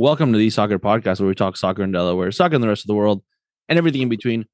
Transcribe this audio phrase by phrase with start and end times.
[0.00, 2.84] Welcome to the Soccer Podcast, where we talk soccer in Delaware, soccer in the rest
[2.84, 3.22] of the world,
[3.68, 4.46] and everything in between.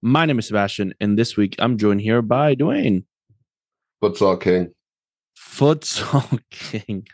[0.00, 3.02] My name is Sebastian, and this week I'm joined here by Dwayne.
[4.00, 4.72] Futsal King.
[5.36, 7.04] Futsal King.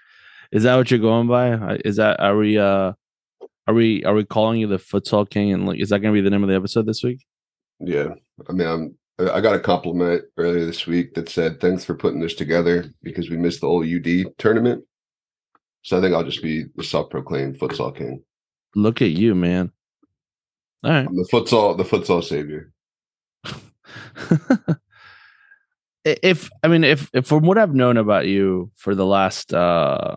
[0.52, 1.78] Is that what you're going by?
[1.82, 2.92] Is that are we uh
[3.66, 5.54] are we are we calling you the Futsal King?
[5.54, 7.24] And like, is that going to be the name of the episode this week?
[7.80, 8.08] Yeah,
[8.46, 12.20] I mean, I'm I got a compliment earlier this week that said, "Thanks for putting
[12.20, 14.84] this together because we missed the old UD tournament."
[15.82, 18.22] So I think I'll just be the self-proclaimed futsal king.
[18.74, 19.72] Look at you, man!
[20.84, 22.72] All right, I'm the futsal, the futsal savior.
[26.04, 30.16] if I mean, if, if from what I've known about you for the last uh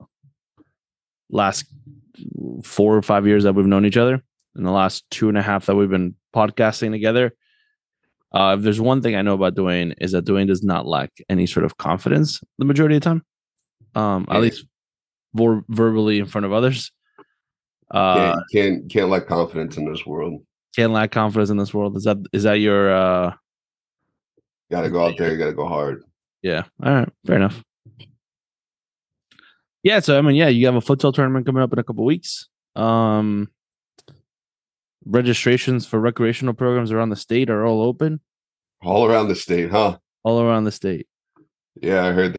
[1.30, 1.66] last
[2.64, 4.22] four or five years that we've known each other,
[4.56, 7.34] in the last two and a half that we've been podcasting together,
[8.34, 11.12] uh, if there's one thing I know about Dwayne is that Dwayne does not lack
[11.30, 13.26] any sort of confidence the majority of the time.
[13.94, 14.36] Um, yeah.
[14.36, 14.66] at least
[15.34, 16.92] vor- verbally in front of others.
[17.90, 20.46] Uh, can't, can't can't lack confidence in this world.
[20.76, 21.98] Can't lack confidence in this world.
[21.98, 22.94] Is that is that your?
[22.94, 23.34] uh
[24.72, 25.32] Got to go out there.
[25.32, 26.04] You got to go hard.
[26.42, 26.64] Yeah.
[26.82, 27.10] All right.
[27.28, 27.62] Fair enough.
[29.84, 30.00] Yeah.
[30.00, 32.48] So I mean, yeah, you have a futsal tournament coming up in a couple weeks.
[32.76, 33.50] Um,
[35.06, 38.22] registrations for recreational programs around the state are all open.
[38.82, 39.98] All around the state, huh?
[40.24, 41.08] All around the state.
[41.82, 42.38] Yeah, I heard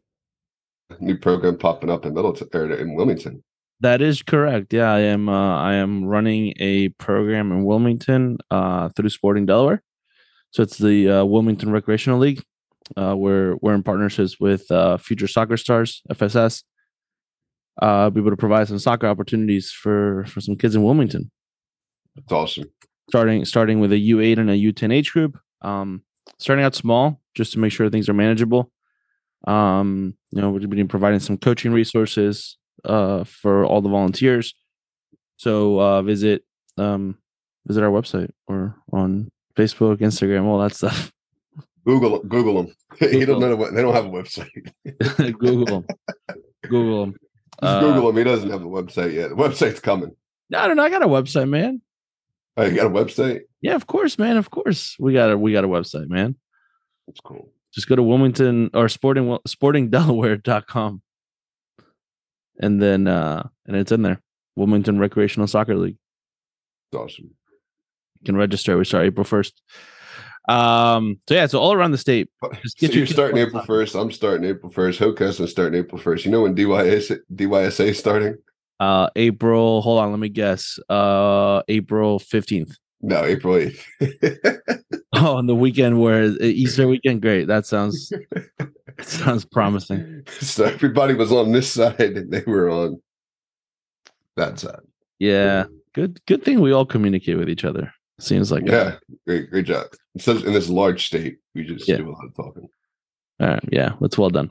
[0.99, 3.43] new program popping up in Middletown or in Wilmington.
[3.79, 4.71] That is correct.
[4.73, 5.27] Yeah, I am.
[5.27, 9.83] Uh, I am running a program in Wilmington uh, through Sporting Delaware.
[10.51, 12.43] So it's the uh, Wilmington Recreational League.
[12.95, 16.63] Uh, we're we're in partnerships with uh, Future Soccer Stars (FSS).
[17.81, 21.31] Uh, be able to provide some soccer opportunities for for some kids in Wilmington.
[22.15, 22.71] That's awesome.
[23.09, 25.37] Starting starting with a U8 and a U10 age group.
[25.61, 26.03] Um,
[26.37, 28.71] starting out small just to make sure things are manageable.
[29.45, 34.53] Um, you know, we've been providing some coaching resources uh, for all the volunteers.
[35.37, 36.43] So uh, visit
[36.77, 37.17] um,
[37.65, 41.11] visit our website or on Facebook, Instagram, all that stuff.
[41.85, 42.75] Google Google them.
[42.99, 43.19] Google.
[43.19, 44.49] he don't know what they don't have a website.
[45.39, 45.85] Google them.
[46.63, 47.15] Google them.
[47.61, 48.17] Uh, Google him.
[48.17, 49.29] He doesn't have a website yet.
[49.29, 50.13] The website's coming.
[50.49, 50.83] No, I don't know.
[50.83, 51.81] I got a website, man.
[52.57, 53.41] Oh, you got a website?
[53.61, 54.37] Yeah, of course, man.
[54.37, 56.35] Of course, we got a we got a website, man.
[57.07, 57.51] That's cool.
[57.73, 61.01] Just go to Wilmington or Sporting SportingDelaware.com,
[62.59, 64.21] and then uh and it's in there.
[64.55, 65.97] Wilmington Recreational Soccer League.
[66.93, 67.31] Awesome.
[68.19, 68.77] You can register.
[68.77, 69.61] We start April first.
[70.47, 71.19] Um.
[71.27, 71.47] So yeah.
[71.47, 72.29] So all around the state.
[72.61, 73.95] Just get so you're starting April first.
[73.95, 74.99] I'm starting April first.
[74.99, 76.25] Hillcrest's starting April first.
[76.25, 78.35] You know when DYS DYSA is starting?
[78.79, 79.81] Uh, April.
[79.81, 80.77] Hold on, let me guess.
[80.89, 82.77] Uh, April fifteenth.
[83.05, 83.85] No, April eighth.
[85.13, 87.21] oh, on the weekend where Easter weekend.
[87.21, 87.47] Great.
[87.47, 88.13] That sounds
[89.01, 90.23] sounds promising.
[90.39, 93.01] So everybody was on this side, and they were on
[94.37, 94.79] that side.
[95.19, 95.65] Yeah.
[95.93, 96.25] Good.
[96.27, 97.93] Good thing we all communicate with each other.
[98.21, 98.95] Seems like yeah.
[99.27, 99.51] Great.
[99.51, 99.87] Great job.
[100.25, 101.97] In in this large state, we just yeah.
[101.97, 102.69] do a lot of talking.
[103.41, 103.69] All right.
[103.69, 103.95] Yeah.
[103.99, 104.49] That's well done.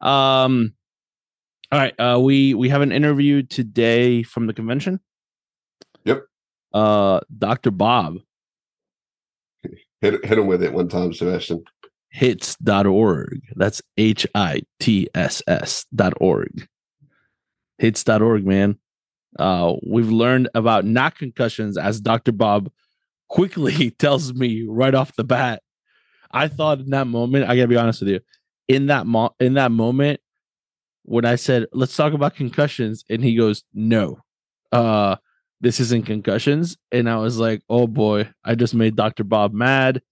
[0.00, 0.74] Um.
[1.70, 1.94] All right.
[2.00, 4.98] Uh, we we have an interview today from the convention.
[6.72, 7.70] Uh, Dr.
[7.70, 8.18] Bob.
[10.00, 11.64] Hit, hit him with it one time, Sebastian.
[12.14, 13.40] HITSS.org.
[13.56, 16.68] That's H I T S S dot org.
[17.80, 18.78] HITSS.org, man.
[19.38, 22.32] Uh, we've learned about not concussions as Dr.
[22.32, 22.70] Bob
[23.28, 25.62] quickly tells me right off the bat.
[26.30, 28.20] I thought in that moment, I gotta be honest with you,
[28.68, 30.20] in that mo- in that moment,
[31.04, 34.18] when I said, let's talk about concussions, and he goes, no,
[34.70, 35.16] uh,
[35.62, 36.76] this isn't concussions.
[36.90, 39.24] And I was like, oh boy, I just made Dr.
[39.24, 40.02] Bob mad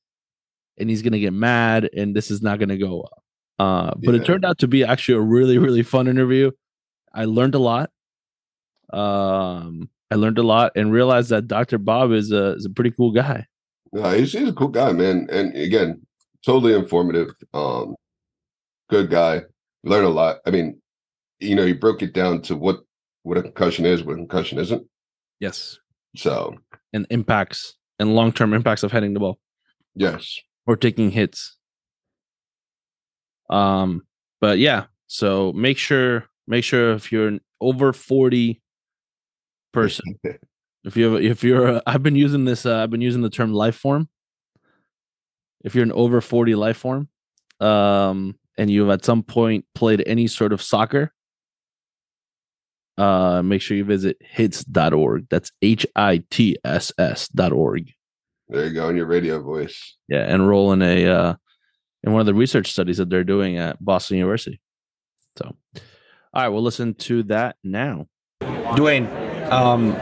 [0.78, 3.22] and he's going to get mad and this is not going to go well.
[3.58, 4.20] Uh, but yeah.
[4.20, 6.52] it turned out to be actually a really, really fun interview.
[7.12, 7.90] I learned a lot.
[8.92, 11.78] Um, I learned a lot and realized that Dr.
[11.78, 13.46] Bob is a, is a pretty cool guy.
[13.92, 15.26] Yeah, he's, he's a cool guy, man.
[15.30, 16.00] And again,
[16.46, 17.30] totally informative.
[17.52, 17.96] Um,
[18.88, 19.42] good guy.
[19.82, 20.38] Learn a lot.
[20.46, 20.80] I mean,
[21.40, 22.80] you know, he broke it down to what
[23.22, 24.86] what a concussion is, what a concussion isn't.
[25.40, 25.78] Yes.
[26.16, 26.56] So
[26.92, 29.38] and impacts and long term impacts of heading the ball.
[29.94, 30.38] Yes.
[30.66, 31.56] Or taking hits.
[33.48, 34.02] Um,
[34.40, 38.62] but yeah, so make sure make sure if you're an over 40
[39.72, 40.18] person,
[40.84, 43.52] if you have if you're I've been using this uh, I've been using the term
[43.52, 44.08] life form.
[45.62, 47.08] If you're an over 40 life form,
[47.60, 51.12] um, and you've at some point played any sort of soccer,
[53.00, 55.26] uh, make sure you visit hitss.org.
[55.30, 57.92] That's H I T S S.org.
[58.48, 59.96] There you go in your radio voice.
[60.08, 61.34] Yeah, enroll in a uh,
[62.02, 64.60] in one of the research studies that they're doing at Boston University.
[65.38, 65.56] So,
[66.34, 68.06] all right, we'll listen to that now.
[68.42, 69.08] Dwayne,
[69.50, 69.96] um,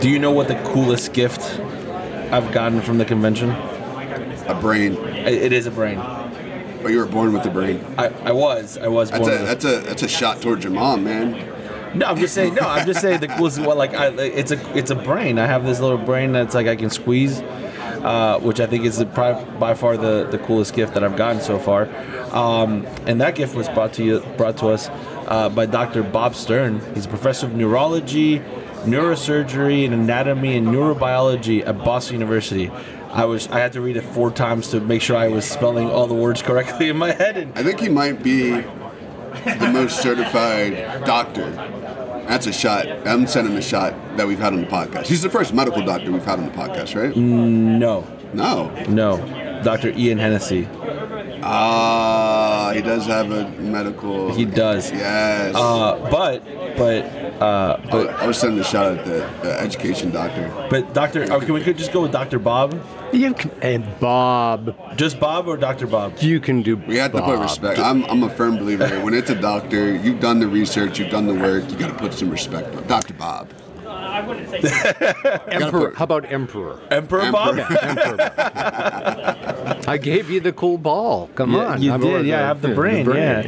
[0.00, 1.40] Do you know what the coolest gift
[2.32, 3.50] I've gotten from the convention?
[3.50, 4.94] A brain.
[4.94, 5.96] It, it is a brain.
[6.82, 7.82] But you were born with a brain.
[7.96, 8.76] I, I was.
[8.76, 11.61] I was That's a with that's a that's a shot towards your mom, man.
[11.94, 12.54] No, I'm just saying.
[12.54, 13.58] No, I'm just saying the coolest.
[13.58, 15.38] Like I, it's a it's a brain.
[15.38, 18.98] I have this little brain that's like I can squeeze, uh, which I think is
[18.98, 21.88] the, by far the, the coolest gift that I've gotten so far.
[22.34, 24.88] Um, and that gift was brought to you brought to us
[25.28, 26.02] uh, by Dr.
[26.02, 26.80] Bob Stern.
[26.94, 28.38] He's a professor of neurology,
[28.84, 32.70] neurosurgery, and anatomy and neurobiology at Boston University.
[33.10, 35.90] I was I had to read it four times to make sure I was spelling
[35.90, 37.36] all the words correctly in my head.
[37.36, 38.50] And I think he might be
[39.44, 41.50] the most certified doctor.
[42.28, 42.86] That's a shot.
[43.06, 45.06] I'm sending a shot that we've had on the podcast.
[45.06, 47.14] He's the first medical doctor we've had on the podcast, right?
[47.16, 48.70] no, No.
[48.88, 49.90] no, Dr.
[49.90, 50.68] Ian Hennessy.
[51.44, 54.32] Ah, he does have a medical.
[54.34, 54.90] He does.
[54.92, 55.54] Yes.
[55.54, 56.44] Uh, but
[56.76, 57.04] but
[57.42, 60.48] uh, I, I was sending a shot at the, the education doctor.
[60.70, 62.80] but Doctor, oh, can we could just go with Doctor Bob?
[63.12, 66.14] You can, and Bob, Just Bob or Doctor Bob?
[66.20, 66.76] you can do.
[66.76, 67.78] We have to put respect.
[67.78, 68.86] I'm, I'm a firm believer.
[69.04, 71.68] When it's a doctor, you've done the research, you've done the work.
[71.70, 72.74] You got to put some respect.
[72.76, 73.14] on Dr.
[73.14, 73.48] Bob.
[73.86, 74.58] I wouldn't say
[75.48, 75.92] Emperor.
[75.94, 76.78] How about Emperor?
[76.90, 77.32] Emperor, Emperor.
[77.32, 77.58] Bob?
[77.58, 78.30] Emperor.
[79.88, 81.28] I gave you the cool ball.
[81.34, 81.82] Come Yeah, on.
[81.82, 83.40] you How did, about yeah, I have the brain, yeah.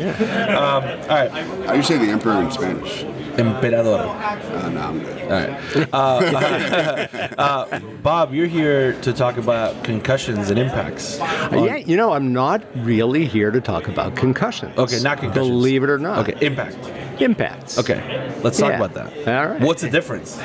[0.48, 1.30] Um, all right,
[1.66, 3.04] How do you say the emperor in Spanish?
[3.38, 3.98] Emperador.
[3.98, 5.22] Uh, no, I'm good.
[5.22, 7.08] All right, uh,
[7.38, 11.18] uh, Bob, you're here to talk about concussions and impacts.
[11.18, 14.76] Yeah, you know, I'm not really here to talk about concussions.
[14.78, 15.48] Okay, not concussions.
[15.48, 16.28] Believe it or not.
[16.28, 16.76] Okay, impact.
[17.20, 17.78] Impacts.
[17.78, 18.82] Okay, let's talk Yeah.
[18.84, 19.28] about that.
[19.28, 19.60] All right.
[19.60, 20.38] What's the difference?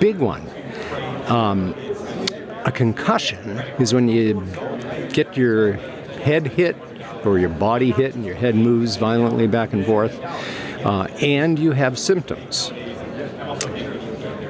[0.00, 0.42] Big one.
[1.26, 1.74] Um,
[2.64, 4.42] a concussion is when you
[5.12, 5.74] get your
[6.24, 6.76] head hit
[7.24, 10.20] or your body hit and your head moves violently back and forth,
[10.84, 12.72] uh, and you have symptoms.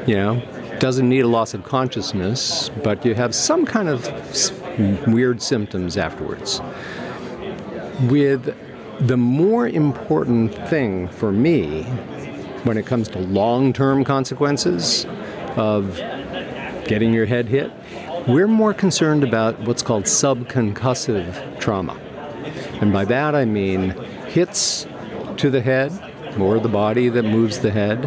[0.06, 0.42] You know,
[0.80, 6.60] doesn't need a loss of consciousness, but you have some kind of weird symptoms afterwards.
[8.08, 8.56] With
[8.98, 11.84] the more important thing for me
[12.64, 15.06] when it comes to long term consequences
[15.56, 15.96] of
[16.86, 17.70] getting your head hit,
[18.26, 21.94] we're more concerned about what's called subconcussive trauma.
[22.80, 23.90] And by that I mean
[24.26, 24.86] hits
[25.36, 28.02] to the head or the body that moves the head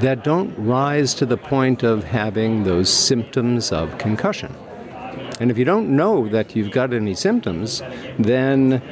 [0.00, 4.54] that don't rise to the point of having those symptoms of concussion.
[5.40, 7.82] And if you don't know that you've got any symptoms,
[8.18, 8.82] then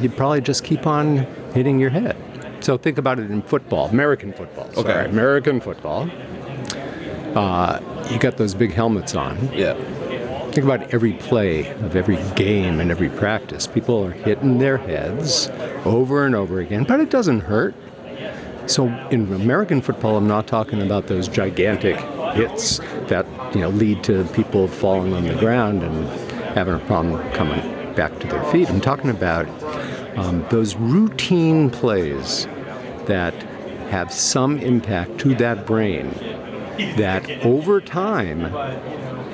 [0.00, 1.18] you probably just keep on
[1.54, 2.16] hitting your head.
[2.60, 4.70] So think about it in football, American football.
[4.72, 5.10] sorry, Okay.
[5.10, 6.08] American football.
[7.34, 7.80] Uh,
[8.10, 9.36] you got those big helmets on.
[9.52, 9.74] Yeah.
[10.50, 13.66] Think about every play of every game and every practice.
[13.66, 15.48] People are hitting their heads
[15.84, 17.74] over and over again, but it doesn't hurt.
[18.68, 21.96] So in American football, I'm not talking about those gigantic
[22.34, 22.78] hits
[23.08, 26.06] that you know lead to people falling on the ground and
[26.54, 28.68] having a problem coming back to their feet.
[28.68, 29.48] I'm talking about
[30.18, 32.46] um, those routine plays
[33.06, 33.32] that
[33.90, 36.10] have some impact to that brain
[36.98, 38.44] that over time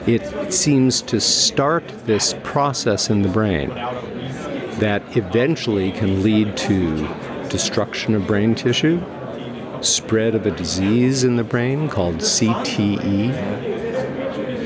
[0.07, 3.71] it seems to start this process in the brain
[4.79, 7.09] that eventually can lead to
[7.49, 9.01] destruction of brain tissue,
[9.85, 13.33] spread of a disease in the brain called CTE,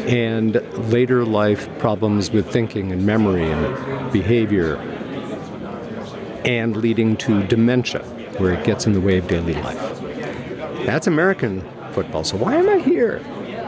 [0.09, 0.55] and
[0.91, 4.77] later life problems with thinking and memory and behavior,
[6.45, 8.03] and leading to dementia,
[8.39, 10.01] where it gets in the way of daily life.
[10.87, 11.61] That's American
[11.93, 12.25] football.
[12.25, 13.21] So why am I here?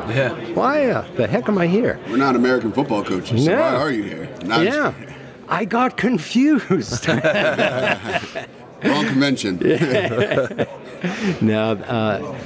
[0.08, 0.30] Yeah.
[0.54, 2.00] Why uh, the heck am I here?
[2.08, 4.28] We're not American football coaches, so why are you here?
[4.44, 4.94] Not Yeah,
[5.48, 7.06] I got confused.
[8.82, 9.58] Wrong convention.
[11.40, 12.36] now, uh,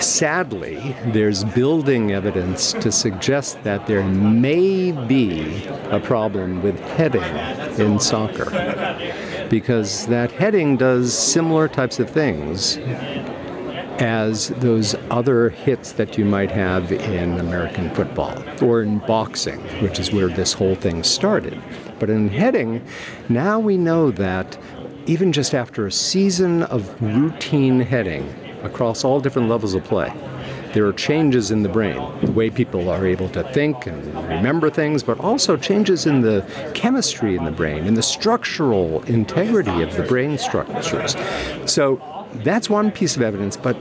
[0.00, 7.22] sadly, there's building evidence to suggest that there may be a problem with heading
[7.78, 8.50] in soccer.
[9.48, 12.78] Because that heading does similar types of things
[13.98, 20.00] as those other hits that you might have in American football or in boxing, which
[20.00, 21.60] is where this whole thing started.
[22.00, 22.84] But in heading,
[23.28, 24.58] now we know that
[25.06, 28.32] even just after a season of routine heading
[28.62, 30.12] across all different levels of play,
[30.72, 34.70] there are changes in the brain, the way people are able to think and remember
[34.70, 36.44] things, but also changes in the
[36.74, 41.14] chemistry in the brain, in the structural integrity of the brain structures.
[41.66, 42.00] So
[42.36, 43.76] that's one piece of evidence, but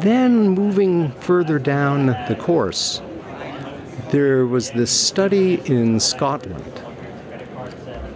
[0.00, 3.00] then moving further down the course,
[4.10, 6.82] there was this study in Scotland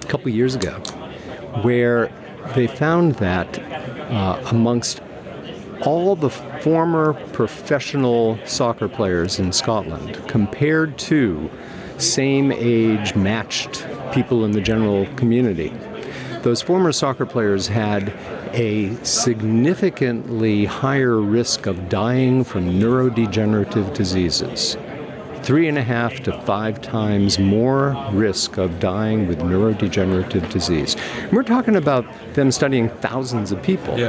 [0.01, 0.73] a couple years ago
[1.63, 2.11] where
[2.55, 5.01] they found that uh, amongst
[5.83, 11.51] all the former professional soccer players in Scotland compared to
[11.99, 15.73] same age matched people in the general community.
[16.43, 18.13] Those former soccer players had
[18.55, 24.77] a significantly higher risk of dying from neurodegenerative diseases.
[25.49, 30.95] Three and a half to five times more risk of dying with neurodegenerative disease.
[31.23, 33.99] And we're talking about them studying thousands of people.
[33.99, 34.09] Yeah.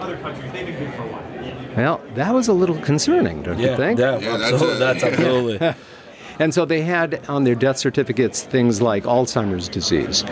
[0.00, 0.50] Other countries.
[0.50, 1.76] They didn't do for a while.
[1.76, 3.70] Well, that was a little concerning, don't Yeah.
[3.70, 4.00] you think?
[4.00, 4.18] Yeah.
[4.18, 4.74] Yeah, that's absolutely.
[4.74, 5.74] a- That's, absolutely.
[6.40, 10.24] And so they had on their death certificates things like Alzheimer's disease.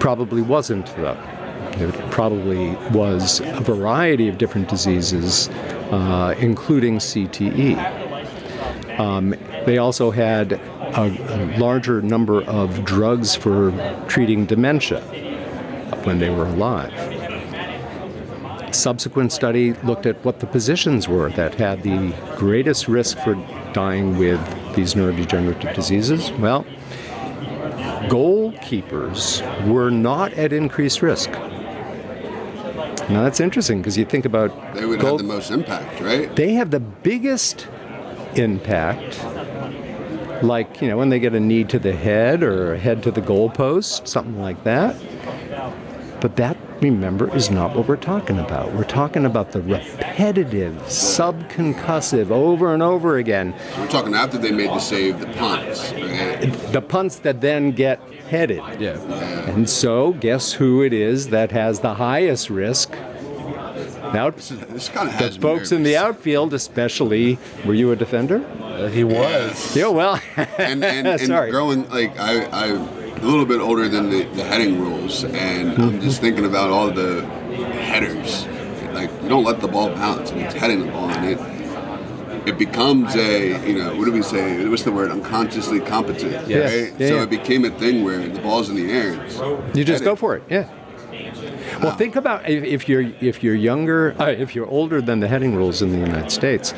[0.00, 1.18] Probably wasn't, though.
[1.72, 5.48] It probably was a variety of different diseases,
[5.90, 8.05] uh, including CTE.
[8.98, 9.34] Um,
[9.66, 13.72] they also had a, a larger number of drugs for
[14.08, 15.00] treating dementia
[16.04, 16.92] when they were alive.
[18.74, 23.34] Subsequent study looked at what the positions were that had the greatest risk for
[23.72, 24.40] dying with
[24.74, 26.30] these neurodegenerative diseases.
[26.32, 26.64] Well,
[28.08, 31.30] goalkeepers were not at increased risk.
[33.08, 36.34] Now that's interesting because you think about They would goal- have the most impact, right?
[36.36, 37.66] they have the biggest
[38.38, 39.24] impact.
[40.42, 43.10] Like you know when they get a knee to the head or a head to
[43.10, 44.96] the goalpost something like that.
[46.20, 48.72] But that remember is not what we're talking about.
[48.72, 53.54] We're talking about the repetitive subconcussive over and over again.
[53.78, 56.52] We're talking after they made the save, the punts, right?
[56.72, 58.62] the punts that then get headed.
[58.78, 58.98] Yeah.
[59.50, 62.92] and so guess who it is that has the highest risk
[64.92, 69.76] kind the folks in the outfield especially were you a defender Uh, he was.
[69.80, 70.20] yeah well
[70.58, 71.50] and and, and Sorry.
[71.50, 76.00] growing like I I a little bit older than the, the heading rules, and I'm
[76.02, 77.24] just thinking about all the
[77.90, 78.46] headers.
[78.92, 81.38] Like you don't let the ball bounce, and it's heading the ball, and it
[82.46, 84.68] it becomes a you know what do we say?
[84.68, 85.10] What's the word?
[85.10, 86.70] Unconsciously competent, Yes.
[86.70, 87.00] right?
[87.00, 87.22] Yeah, so yeah.
[87.22, 89.12] it became a thing where the ball's in the air.
[89.74, 90.42] You just go for it.
[90.50, 90.68] Yeah.
[91.82, 95.28] Well, think about if, if you're if you're younger, uh, if you're older than the
[95.28, 96.74] heading rules in the United States,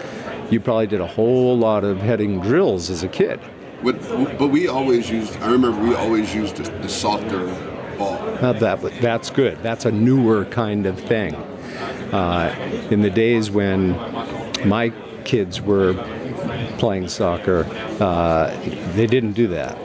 [0.50, 3.40] you probably did a whole lot of heading drills as a kid.
[3.82, 4.00] But,
[4.38, 5.36] but we always used.
[5.36, 7.46] I remember we always used the, the softer
[7.96, 8.18] ball.
[8.40, 9.62] That that's good.
[9.62, 11.34] That's a newer kind of thing.
[12.12, 12.54] Uh,
[12.90, 13.92] in the days when
[14.66, 14.92] my
[15.24, 15.94] kids were
[16.78, 17.66] playing soccer,
[18.00, 18.50] uh,
[18.94, 19.76] they didn't do that.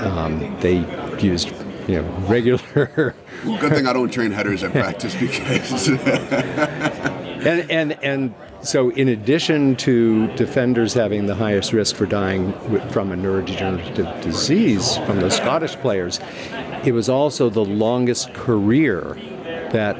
[0.00, 0.84] Um, they
[1.20, 1.52] used
[1.90, 5.88] you know regular Good thing I don't train headers at practice because
[7.40, 12.52] And, and, and so, in addition to defenders having the highest risk for dying
[12.90, 16.20] from a neurodegenerative disease from the Scottish players,
[16.84, 19.16] it was also the longest career
[19.72, 19.96] that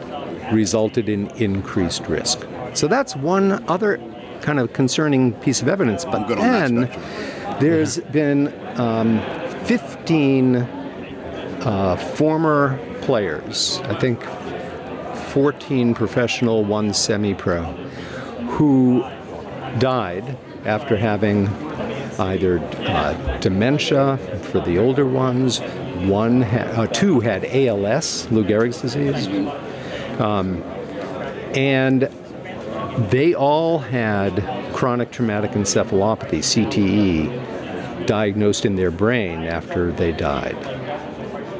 [0.52, 2.46] resulted in increased risk.
[2.74, 3.96] So, that's one other
[4.42, 6.04] kind of concerning piece of evidence.
[6.04, 9.18] But good on that then there's been um,
[9.64, 10.79] 15
[11.60, 14.22] uh, former players, I think
[15.30, 17.62] 14 professional, one semi pro,
[18.52, 19.02] who
[19.78, 21.48] died after having
[22.18, 24.18] either uh, dementia
[24.50, 25.60] for the older ones,
[26.08, 29.26] one ha- uh, two had ALS, Lou Gehrig's disease,
[30.20, 30.62] um,
[31.54, 32.10] and
[33.10, 34.42] they all had
[34.74, 40.56] chronic traumatic encephalopathy, CTE, diagnosed in their brain after they died.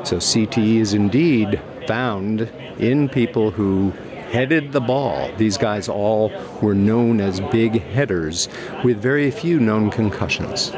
[0.04, 2.42] So CTE is indeed found
[2.78, 3.90] in people who
[4.30, 5.30] headed the ball.
[5.36, 6.30] These guys all
[6.62, 8.48] were known as big headers
[8.84, 10.72] with very few known concussions.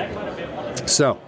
[0.87, 1.21] So,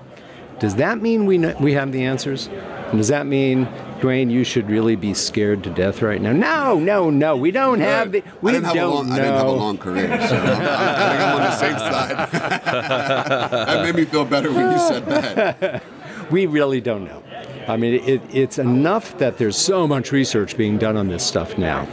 [0.58, 2.48] does that mean we kn- we have the answers?
[2.88, 3.66] And does that mean
[4.00, 6.32] Dwayne, you should really be scared to death right now?
[6.32, 7.36] No, no, no.
[7.36, 8.22] We don't have the.
[8.42, 9.08] We I didn't have don't a long.
[9.08, 9.14] know.
[9.14, 12.30] I didn't have a long career, so I'm, I think I'm on the safe side.
[13.66, 15.82] that made me feel better when you said that.
[16.30, 17.22] We really don't know.
[17.68, 21.56] I mean, it, it's enough that there's so much research being done on this stuff
[21.56, 21.86] now.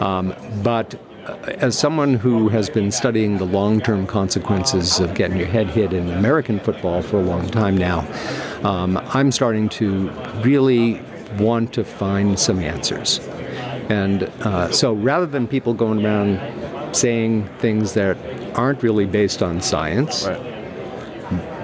[0.00, 0.94] Um, but
[1.26, 5.68] uh, as someone who has been studying the long term consequences of getting your head
[5.68, 8.06] hit in American football for a long time now,
[8.62, 10.10] um, I'm starting to
[10.42, 11.00] really
[11.38, 13.18] want to find some answers.
[13.88, 18.16] And uh, so rather than people going around saying things that
[18.56, 20.26] aren't really based on science,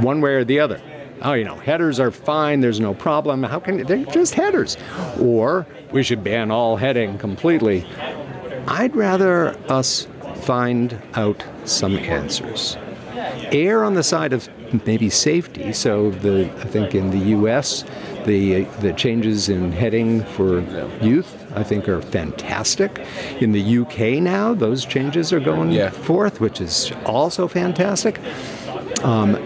[0.00, 0.80] one way or the other.
[1.24, 2.60] Oh, you know, headers are fine.
[2.60, 3.42] There's no problem.
[3.42, 4.76] How can they're just headers?
[5.20, 7.86] Or we should ban all heading completely.
[8.68, 10.06] I'd rather us
[10.42, 12.76] find out some answers.
[13.52, 14.48] Err on the side of
[14.86, 15.72] maybe safety.
[15.72, 17.84] So the I think in the U.S.
[18.26, 20.60] the the changes in heading for
[21.02, 22.98] youth I think are fantastic.
[23.40, 25.88] In the UK now, those changes are going Yeah.
[25.90, 28.18] forth, which is also fantastic.
[29.04, 29.36] Um,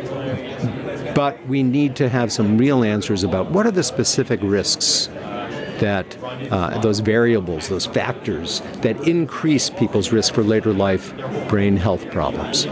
[1.19, 5.09] but we need to have some real answers about what are the specific risks
[5.81, 6.17] that
[6.53, 11.13] uh, those variables, those factors that increase people's risk for later life
[11.49, 12.69] brain health problems.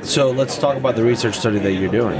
[0.00, 2.18] So let's talk about the research study that you're doing.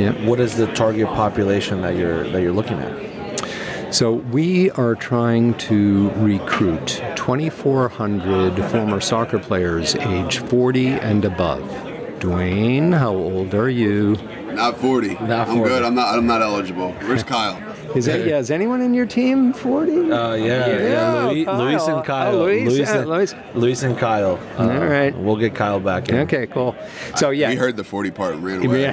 [0.00, 0.12] Yeah.
[0.24, 3.94] What is the target population that you're that you're looking at?
[3.94, 11.89] So we are trying to recruit 2,400 former soccer players age 40 and above.
[12.20, 14.14] Dwayne, how old are you?
[14.52, 15.14] Not 40.
[15.14, 15.82] Not I'm good.
[15.82, 16.14] I'm not.
[16.18, 16.92] I'm not eligible.
[16.92, 17.58] Where's Kyle?
[17.96, 20.12] Is that, yeah, is anyone in your team 40?
[20.12, 21.58] Uh, yeah, yeah, Yeah, Louis, Kyle.
[21.58, 22.36] Luis and Oh, Kyle.
[22.38, 23.34] Luis, Luis, uh, and, Luis.
[23.54, 24.38] Luis and Kyle.
[24.56, 25.12] Uh, All right.
[25.18, 26.18] We'll get Kyle back in.
[26.20, 26.76] Okay, cool.
[27.16, 28.92] So yeah, He heard the 40 part and ran away.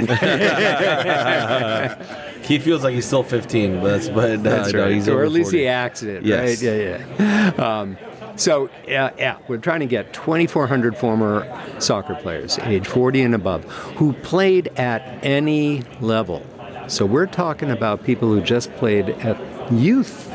[2.41, 5.31] He feels like he's still 15, but but uh, That's no, he's or over at
[5.31, 5.57] least 40.
[5.59, 6.63] he acts it, Yes.
[6.63, 6.71] right?
[7.19, 7.79] Yeah, yeah.
[7.81, 7.97] Um,
[8.37, 11.45] so, yeah, yeah, we're trying to get 2,400 former
[11.79, 13.63] soccer players, age 40 and above,
[13.97, 16.45] who played at any level.
[16.87, 19.37] So we're talking about people who just played at
[19.71, 20.31] youth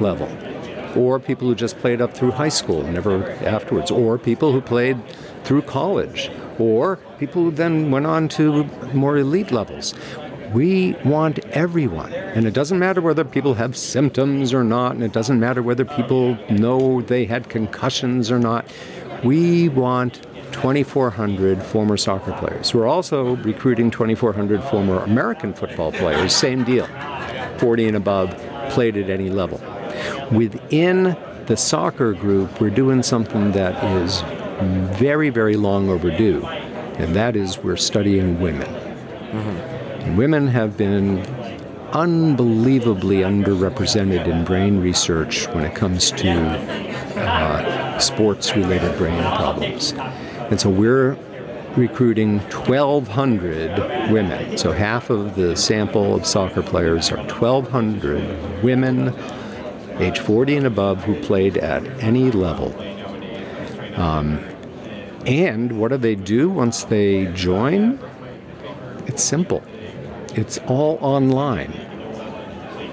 [0.00, 0.28] level,
[0.96, 4.98] or people who just played up through high school, never afterwards, or people who played
[5.44, 9.94] through college, or people who then went on to more elite levels.
[10.56, 12.14] We want everyone.
[12.14, 15.84] And it doesn't matter whether people have symptoms or not, and it doesn't matter whether
[15.84, 18.64] people know they had concussions or not.
[19.22, 20.22] We want
[20.52, 22.72] 2,400 former soccer players.
[22.72, 26.86] We're also recruiting 2,400 former American football players, same deal.
[27.58, 28.30] 40 and above,
[28.70, 29.60] played at any level.
[30.32, 34.22] Within the soccer group, we're doing something that is
[34.98, 38.74] very, very long overdue, and that is we're studying women.
[39.34, 39.75] And
[40.14, 41.20] women have been
[41.92, 46.30] unbelievably underrepresented in brain research when it comes to
[47.18, 49.92] uh, sports related brain problems.
[50.50, 51.16] And so we're
[51.76, 54.58] recruiting 1,200 women.
[54.58, 59.14] So half of the sample of soccer players are 1,200 women,
[59.98, 62.74] age 40 and above, who played at any level.
[63.98, 64.44] Um,
[65.26, 67.98] and what do they do once they join?
[69.06, 69.62] It's simple.
[70.36, 71.72] It's all online.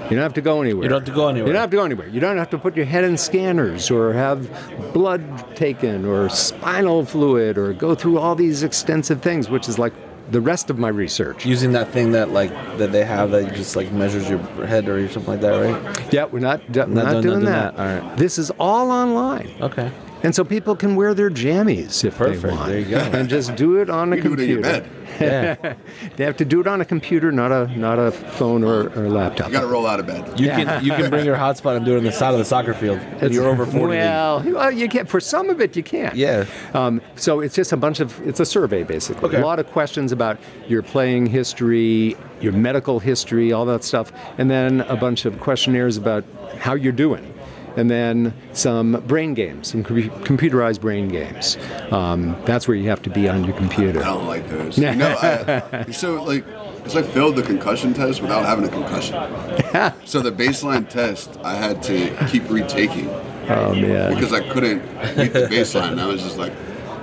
[0.10, 0.84] You don't have to go anywhere.
[0.84, 1.48] You don't have to go anywhere.
[1.48, 2.08] You don't have to go anywhere.
[2.08, 4.50] You don't have to put your head in scanners or have
[4.94, 9.94] blood taken or spinal fluid or go through all these extensive things, which is like
[10.32, 11.46] the rest of my research.
[11.46, 15.08] Using that thing that like that they have that just like measures your head or
[15.10, 16.14] something like that, right?
[16.14, 17.76] Yeah, we're not, we're not, doing- not doing, doing that.
[17.76, 18.02] that.
[18.04, 18.18] All right.
[18.18, 19.50] This is all online.
[19.62, 19.92] Okay.
[20.24, 22.42] And so people can wear their jammies if Perfect.
[22.44, 22.70] they want.
[22.70, 22.98] There you go.
[23.14, 24.72] And just do it on a You can do it in computer.
[24.72, 24.90] your bed.
[25.22, 25.76] Yeah.
[26.16, 29.08] They have to do it on a computer, not a not a phone or, or
[29.10, 29.48] laptop.
[29.48, 30.40] You got to roll out of bed.
[30.40, 32.46] You can you can bring your hotspot and do it on the side of the
[32.46, 33.00] soccer field.
[33.22, 33.86] If you're over 40.
[33.90, 36.16] Well, well, you can for some of it you can't.
[36.16, 36.46] Yeah.
[36.74, 39.30] Um, so it's just a bunch of it's a survey basically.
[39.30, 39.38] Okay.
[39.40, 44.50] A lot of questions about your playing history, your medical history, all that stuff, and
[44.50, 46.24] then a bunch of questionnaires about
[46.58, 47.33] how you're doing.
[47.76, 51.58] And then some brain games, some com- computerized brain games.
[51.92, 54.02] Um, that's where you have to be on your computer.
[54.02, 54.78] I don't like those.
[54.84, 56.46] You know, I, so like,
[56.78, 59.14] because I failed the concussion test without having a concussion.
[60.06, 63.10] so the baseline test I had to keep retaking
[63.50, 64.14] Oh man.
[64.14, 64.86] because I couldn't
[65.18, 66.00] meet the baseline.
[66.00, 66.54] I was just like,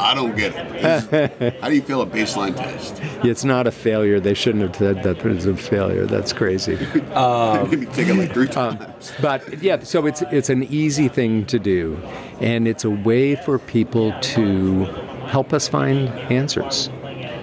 [0.00, 1.56] I don't get it.
[1.60, 3.00] How do you fail a baseline test?
[3.22, 4.18] It's not a failure.
[4.18, 6.06] They shouldn't have said that it's a failure.
[6.06, 6.76] That's crazy.
[6.94, 9.12] Maybe take it like three times.
[9.20, 12.00] But yeah, so it's it's an easy thing to do,
[12.40, 14.84] and it's a way for people to
[15.26, 16.88] help us find answers.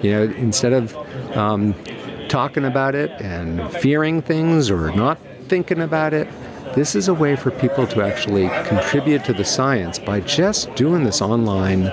[0.02, 0.96] You know, instead of
[1.36, 1.74] um,
[2.28, 5.18] talking about it and fearing things or not
[5.48, 6.28] thinking about it,
[6.74, 11.04] this is a way for people to actually contribute to the science by just doing
[11.04, 11.84] this online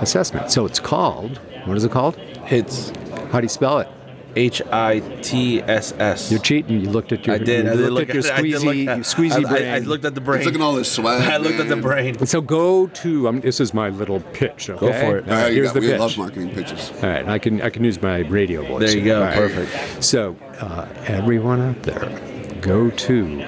[0.00, 0.50] assessment.
[0.50, 1.38] So it's called.
[1.66, 2.16] What is it called?
[2.16, 3.88] HITSS How do you spell it?
[4.36, 6.30] H I T S S.
[6.30, 6.80] You're cheating.
[6.80, 7.36] You looked at your.
[7.36, 7.66] I did.
[7.66, 9.68] You I did looked look at your I squeezy, look at- squeezy I, brain.
[9.68, 10.38] I, I looked at the brain.
[10.40, 11.22] It's looking all this swag.
[11.22, 11.82] I looked at the man.
[11.82, 12.26] brain.
[12.26, 13.28] So go to.
[13.28, 14.68] Um, this is my little pitch.
[14.68, 14.78] Okay?
[14.78, 15.28] for it.
[15.28, 16.00] All All right, right, you here's got, the we pitch.
[16.00, 16.90] love marketing pitches.
[16.96, 18.80] All right, I can I can use my radio voice.
[18.90, 19.20] There you go.
[19.20, 19.34] All right.
[19.36, 20.02] Perfect.
[20.02, 23.46] So uh, everyone out there, go to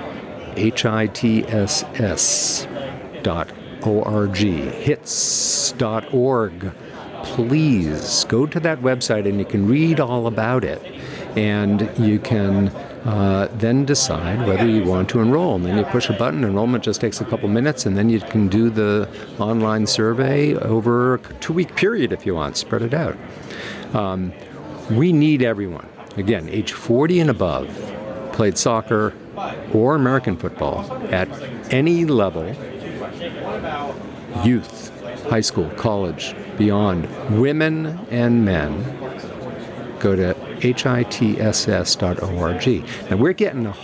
[0.56, 2.68] hitss dot
[3.18, 3.48] org, dot
[6.12, 6.72] org.
[7.22, 10.82] Please go to that website and you can read all about it,
[11.36, 12.68] and you can.
[13.06, 15.54] Uh, then decide whether you want to enroll.
[15.54, 16.42] And then you push a button.
[16.42, 21.14] Enrollment just takes a couple minutes, and then you can do the online survey over
[21.14, 22.56] a two-week period if you want.
[22.56, 23.16] Spread it out.
[23.94, 24.32] Um,
[24.90, 25.88] we need everyone.
[26.16, 27.68] Again, age 40 and above,
[28.32, 29.14] played soccer
[29.72, 31.28] or American football at
[31.72, 32.44] any level,
[34.44, 34.92] youth,
[35.28, 37.08] high school, college, beyond,
[37.40, 38.82] women and men,
[39.98, 41.50] go to hitss.org.
[43.10, 43.74] Now we're getting a,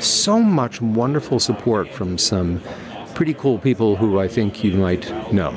[0.00, 2.60] so much wonderful support from some
[3.14, 5.52] pretty cool people who I think you might know.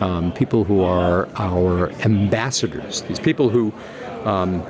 [0.00, 3.72] Um, people who are our ambassadors, these people who
[4.24, 4.64] um,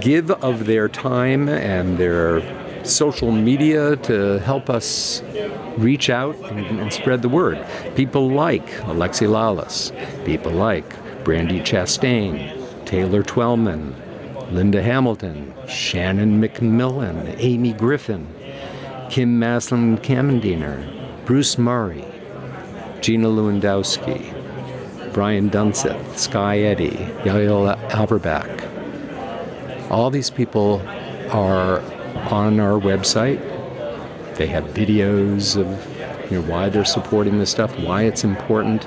[0.00, 2.42] give of their time and their
[2.84, 5.22] social media to help us
[5.78, 7.64] reach out and, and spread the word.
[7.94, 9.92] People like Alexi Lalas,
[10.24, 10.88] people like
[11.24, 13.94] Brandi Chastain, Taylor Twellman,
[14.52, 18.28] Linda Hamilton, Shannon MacMillan, Amy Griffin,
[19.10, 22.04] Kim Maslin-Kammerdeiner, Bruce Murray,
[23.00, 24.32] Gina Lewandowski,
[25.12, 26.90] Brian Dunseth, Skye Eddy,
[27.22, 29.90] Yael Averbuch.
[29.90, 30.82] All these people
[31.30, 31.80] are
[32.30, 33.40] on our website.
[34.36, 38.86] They have videos of you know, why they're supporting this stuff, why it's important.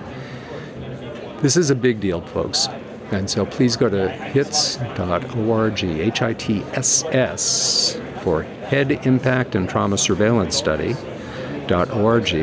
[1.42, 2.68] This is a big deal, folks.
[3.12, 9.70] And so please go to hitss.org, H I T S S, for Head Impact and
[9.70, 12.34] Trauma Surveillance Study.org,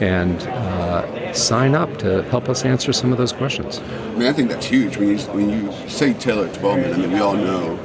[0.00, 3.80] and uh, sign up to help us answer some of those questions.
[3.80, 4.96] I mean, I think that's huge.
[4.96, 7.76] When you when you say Taylor Twellman, I mean, we all know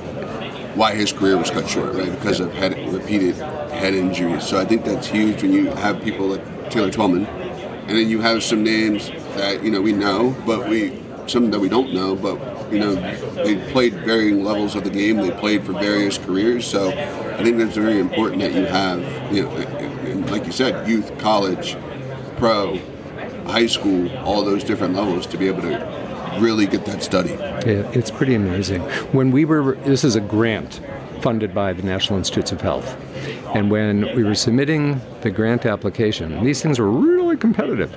[0.75, 2.11] why his career was cut short, right?
[2.11, 4.47] Because of head, repeated head injuries.
[4.47, 8.21] So I think that's huge when you have people like Taylor Twellman, and then you
[8.21, 12.15] have some names that you know we know, but we some that we don't know,
[12.15, 12.37] but
[12.71, 12.95] you know
[13.43, 15.17] they played varying levels of the game.
[15.17, 16.65] They played for various careers.
[16.65, 18.99] So I think that's very important that you have,
[19.33, 21.77] you know, and like you said, youth, college,
[22.37, 22.77] pro,
[23.45, 26.02] high school, all those different levels to be able to
[26.39, 27.31] really get that study.
[27.31, 28.81] Yeah, it's pretty amazing.
[29.11, 30.81] When we were, this is a grant
[31.21, 32.97] funded by the National Institutes of Health.
[33.55, 37.93] And when we were submitting the grant application, these things were really competitive.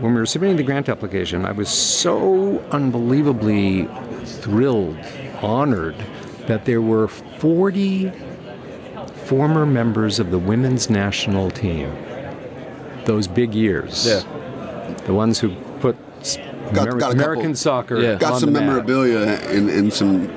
[0.00, 3.88] When we were submitting the grant application, I was so unbelievably
[4.24, 4.98] thrilled,
[5.42, 5.96] honored
[6.46, 8.10] that there were 40
[9.24, 11.92] former members of the women's national team.
[13.04, 14.06] Those big years.
[14.06, 14.20] Yeah.
[15.06, 15.65] The ones who put
[16.72, 18.14] Got- Ameri- got a American couple- soccer Yeah.
[18.16, 20.30] Got on some the memorabilia in, in some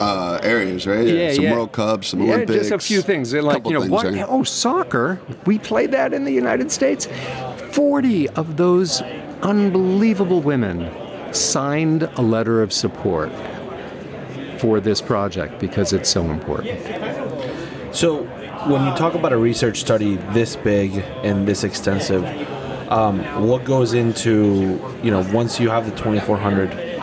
[0.00, 1.06] uh, areas, right?
[1.06, 1.52] Yeah, some yeah.
[1.52, 2.68] World Cups, some Yeah, Olympics.
[2.68, 3.30] just a few things.
[3.30, 4.06] They're like, you know, things, what?
[4.06, 4.26] right?
[4.28, 5.20] Oh, soccer?
[5.46, 7.06] We played that in the United States?
[7.72, 9.02] 40 of those
[9.42, 10.90] unbelievable women
[11.32, 13.30] signed a letter of support
[14.58, 16.80] for this project because it's so important.
[17.94, 18.24] So,
[18.68, 22.24] when you talk about a research study this big and this extensive,
[22.88, 26.94] um, what goes into you know once you have the 2400,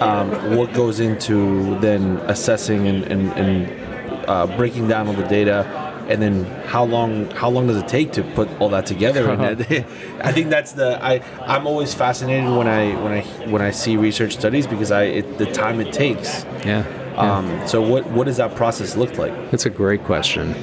[0.00, 5.64] um, what goes into then assessing and, and, and uh, breaking down all the data,
[6.08, 9.30] and then how long how long does it take to put all that together?
[9.30, 9.84] and it,
[10.20, 13.96] I think that's the I I'm always fascinated when I when I when I see
[13.96, 16.44] research studies because I it, the time it takes.
[16.64, 16.84] Yeah.
[17.16, 19.50] Um, so what what does that process look like?
[19.50, 20.54] That's a great question.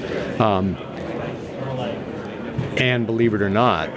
[0.42, 0.78] Um,
[2.78, 3.90] and believe it or not,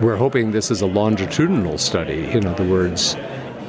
[0.00, 2.24] we're hoping this is a longitudinal study.
[2.30, 3.16] In other words,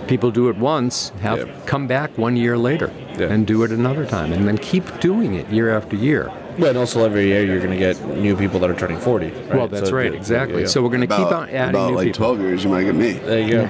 [0.07, 1.45] people do it once, have Yeah.
[1.65, 3.27] come back one year later, Yeah.
[3.33, 6.31] and do it another time, and then keep doing it year after year.
[6.57, 9.25] Well, and also every year you're going to get new people that are turning 40.
[9.25, 9.55] Right?
[9.55, 10.61] Well, that's So right, exactly.
[10.61, 10.67] yeah.
[10.67, 12.17] So we're going to keep on adding about new like people.
[12.35, 13.11] 12 years, you might get me.
[13.13, 13.69] There you go.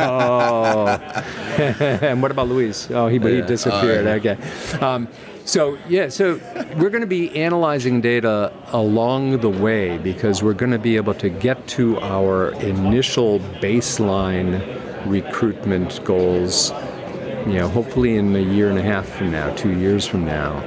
[0.00, 0.86] oh.
[1.58, 2.88] and what about Luis?
[2.90, 3.46] Oh, he, he Yeah.
[3.46, 4.06] disappeared.
[4.06, 4.36] Okay.
[4.80, 5.06] Um,
[5.46, 6.40] so, yeah, so
[6.76, 11.14] we're going to be analyzing data along the way because we're going to be able
[11.14, 14.60] to get to our initial baseline
[15.06, 16.72] recruitment goals,
[17.46, 20.60] you know, hopefully in a year and a half from now, two years from now,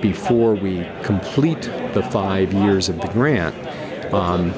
[0.00, 1.62] before we complete
[1.94, 3.54] the five years of the grant
[4.12, 4.52] um,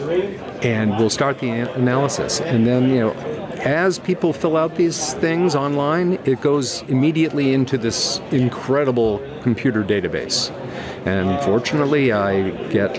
[0.62, 2.40] and we'll start the analysis.
[2.40, 7.78] And then, you know, as people fill out these things online, it goes immediately into
[7.78, 10.50] this incredible computer database.
[11.06, 12.94] And fortunately, I get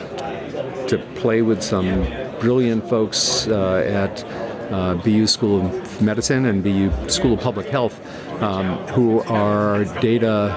[0.90, 2.06] to play with some
[2.40, 4.24] brilliant folks uh, at
[4.72, 8.00] uh, BU School of Medicine and BU School of Public Health
[8.42, 10.56] um, who are data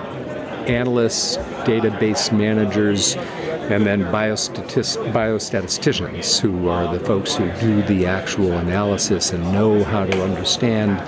[0.66, 3.16] analysts, database managers,
[3.70, 9.84] and then biostatist- biostatisticians, who are the folks who do the actual analysis and know
[9.84, 11.00] how to understand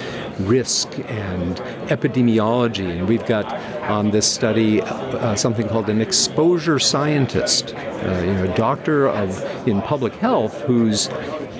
[0.48, 1.56] risk and
[1.88, 2.88] epidemiology.
[2.98, 3.52] And we've got
[3.90, 9.42] on this study uh, something called an exposure scientist, uh, you know, a doctor of
[9.66, 11.08] in public health whose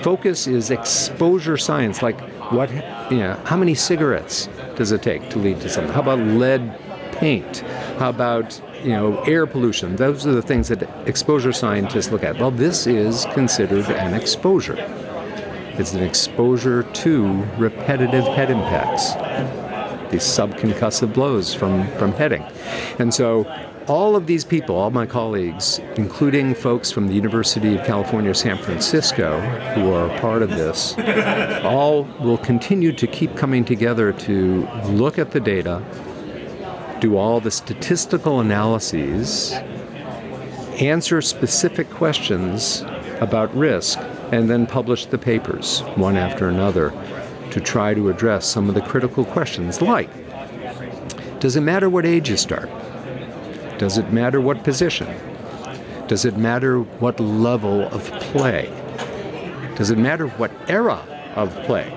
[0.02, 2.20] focus is exposure science, like
[2.52, 2.70] what,
[3.10, 5.92] you know, how many cigarettes does it take to lead to something?
[5.92, 6.78] How about lead
[7.12, 7.58] paint?
[7.98, 9.96] How about you know, air pollution.
[9.96, 12.38] Those are the things that exposure scientists look at.
[12.38, 14.76] Well, this is considered an exposure.
[15.78, 19.14] It's an exposure to repetitive head impacts,
[20.10, 22.44] these subconcussive blows from, from heading.
[22.98, 23.46] And so
[23.88, 28.58] all of these people, all my colleagues, including folks from the University of California, San
[28.58, 29.40] Francisco,
[29.74, 30.94] who are part of this,
[31.64, 35.82] all will continue to keep coming together to look at the data,
[37.02, 39.52] do all the statistical analyses,
[40.78, 42.82] answer specific questions
[43.20, 43.98] about risk,
[44.30, 46.90] and then publish the papers one after another
[47.50, 50.08] to try to address some of the critical questions like
[51.40, 52.70] Does it matter what age you start?
[53.78, 55.08] Does it matter what position?
[56.06, 58.70] Does it matter what level of play?
[59.74, 61.90] Does it matter what era of play?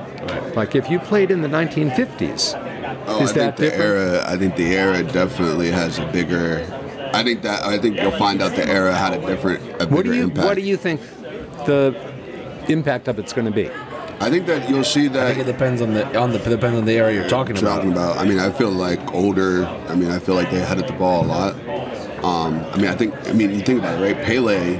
[0.56, 2.65] Like if you played in the 1950s,
[3.08, 4.14] Oh, is I that think the different?
[4.14, 4.24] era.
[4.28, 6.66] I think the era definitely has a bigger.
[7.14, 7.64] I think that.
[7.64, 10.46] I think you'll find out the era had a different, a What do you impact.
[10.48, 11.02] what do you think
[11.66, 11.96] the
[12.68, 13.70] impact of it's going to be?
[14.20, 15.28] I think that you'll see that.
[15.28, 17.76] I think it depends on the on the depends on the area you're talking about.
[17.78, 18.18] Talking about.
[18.18, 19.66] I mean, I feel like older.
[19.66, 21.54] I mean, I feel like they headed the ball a lot.
[22.24, 23.14] Um, I mean, I think.
[23.28, 24.26] I mean, you think about it, right?
[24.26, 24.78] Pele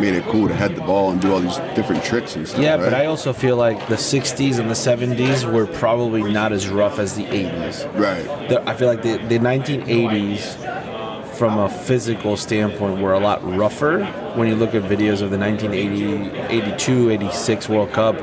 [0.00, 2.60] made it cool to head the ball and do all these different tricks and stuff.
[2.60, 2.80] Yeah, right?
[2.84, 6.98] but I also feel like the 60s and the 70s were probably not as rough
[6.98, 7.84] as the 80s.
[7.98, 8.48] Right.
[8.48, 14.04] The, I feel like the, the 1980s, from a physical standpoint, were a lot rougher
[14.34, 18.16] when you look at videos of the 1980, 82, 86 World Cup.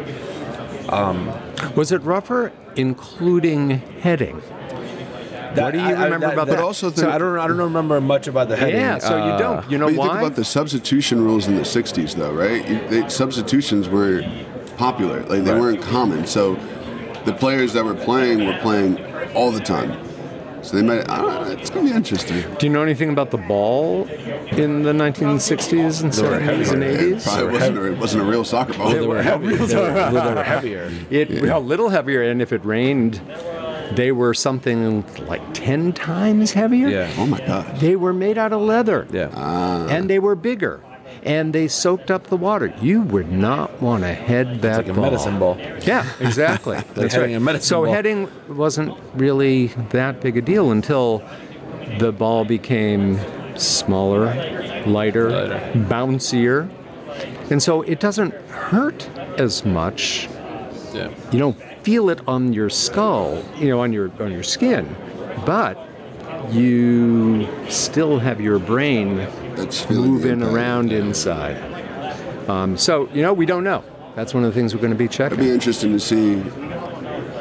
[0.89, 1.27] Um,
[1.75, 3.69] Was it rougher, including
[4.01, 4.41] heading?
[5.55, 6.35] What do you remember about that?
[6.35, 6.59] But that?
[6.59, 8.75] also, so I don't I don't remember much about the heading.
[8.79, 9.71] yeah, so you uh, don't.
[9.71, 10.07] You know But you why?
[10.09, 12.67] think about the substitution rules in the '60s, though, right?
[12.67, 14.23] You, they, substitutions were
[14.77, 15.59] popular; like they Right.
[15.61, 16.25] weren't common.
[16.25, 16.55] So
[17.25, 18.99] the players that were playing were playing
[19.33, 19.97] all the time.
[20.63, 21.09] So they might.
[21.09, 22.41] I don't know, it's going to be interesting.
[22.57, 24.07] do you know anything about the ball
[24.51, 27.23] in the 1960s and They were 70s and It 80s?
[27.25, 27.77] probably wasn't.
[27.77, 28.89] A, it wasn't a real soccer ball.
[28.91, 29.57] They were heavier.
[29.57, 30.89] They were, they were heavier.
[31.09, 33.19] It a little heavier, and if it rained,
[33.91, 36.87] they were something like 10 times heavier.
[36.89, 37.13] Yeah.
[37.17, 37.79] Oh my god!
[37.79, 39.07] They were made out of leather.
[39.11, 39.29] Yeah.
[39.33, 39.87] Ah.
[39.87, 40.81] And they were bigger.
[41.23, 42.73] And they soaked up the water.
[42.81, 45.03] You would not want to head that like a ball.
[45.05, 45.57] medicine ball.
[45.85, 46.79] Yeah, exactly.
[46.95, 47.93] That's heading a medicine so ball.
[47.93, 51.23] heading wasn't really that big a deal until
[51.99, 53.19] the ball became
[53.57, 54.25] smaller,
[54.85, 55.71] lighter, Lighter.
[55.87, 56.69] bouncier.
[57.49, 60.27] And so it doesn't hurt as much
[60.93, 61.09] Yeah.
[61.31, 64.95] you don't feel it on your skull, you know, on your on your skin,
[65.45, 65.77] but
[66.51, 69.17] you still have your brain
[69.55, 70.99] That's moving around yeah.
[70.99, 72.49] inside.
[72.49, 73.83] Um, so you know, we don't know.
[74.15, 75.39] That's one of the things we're going to be checking.
[75.39, 76.35] It'd be interesting to see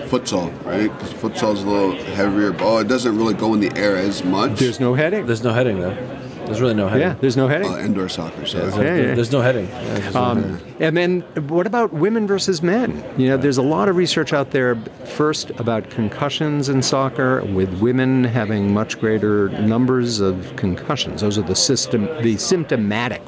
[0.09, 0.91] futsal, right?
[0.93, 2.79] Because futsal's a little heavier ball.
[2.79, 4.59] It doesn't really go in the air as much.
[4.59, 5.27] There's no heading.
[5.27, 6.22] There's no heading though.
[6.53, 7.09] There's really no heading.
[7.09, 7.73] Yeah, there's no heading.
[7.73, 8.45] uh, indoor soccer.
[8.45, 9.15] So There's, Yeah, yeah.
[9.15, 9.69] there's no heading.
[9.69, 10.51] Yeah, there's no heading.
[10.55, 13.03] Um, and then what about women versus men?
[13.17, 14.77] You know, there's a lot of research out there,
[15.17, 21.23] first about concussions in soccer, with women having much greater numbers of concussions.
[21.23, 23.23] Those are the system, the symptomatic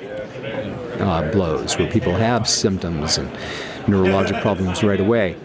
[1.00, 3.30] uh, blows, where people have symptoms and
[3.86, 5.36] neurologic problems right away.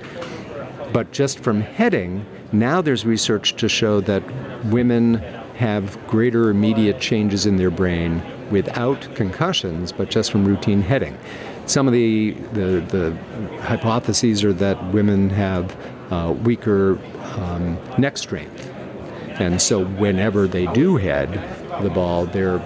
[0.92, 4.24] But just from heading, now there's research to show that
[4.66, 5.24] women
[5.60, 11.18] have greater immediate changes in their brain without concussions, but just from routine heading.
[11.66, 13.18] Some of the, the, the
[13.62, 15.76] hypotheses are that women have
[16.12, 16.98] uh, weaker
[17.36, 18.72] um, neck strength.
[19.38, 21.30] And so whenever they do head
[21.84, 22.60] the ball, their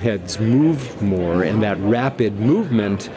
[0.00, 3.10] heads move more, and that rapid movement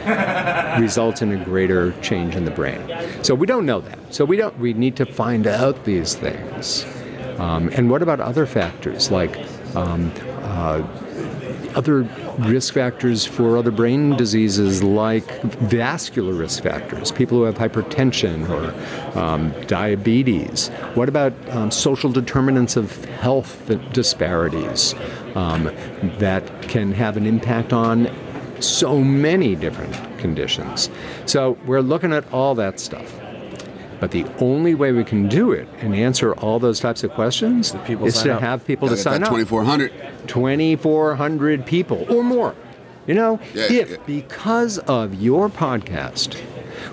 [0.80, 2.82] results in a greater change in the brain.
[3.24, 3.98] So we don't know that.
[4.14, 4.58] So we don't.
[4.60, 6.86] We need to find out these things.
[7.40, 9.38] Um, and what about other factors like
[9.76, 10.12] um,
[10.44, 10.84] uh,
[11.76, 12.04] other
[12.40, 19.20] risk factors for other brain diseases, like vascular risk factors, people who have hypertension or
[19.20, 20.70] um, diabetes?
[20.96, 24.94] What about um, social determinants of health disparities
[25.36, 25.72] um,
[26.20, 28.10] that can have an impact on
[28.60, 30.90] so many different conditions?
[31.26, 33.20] So we're looking at all that stuff.
[34.04, 37.74] But the only way we can do it and answer all those types of questions
[37.86, 38.42] people is to up.
[38.42, 39.30] have people Gotta to sign that up.
[39.30, 39.94] 2400.
[40.28, 42.54] 2,400 people or more.
[43.08, 43.98] You know, Yeah, if yeah.
[44.06, 46.38] because of your podcast,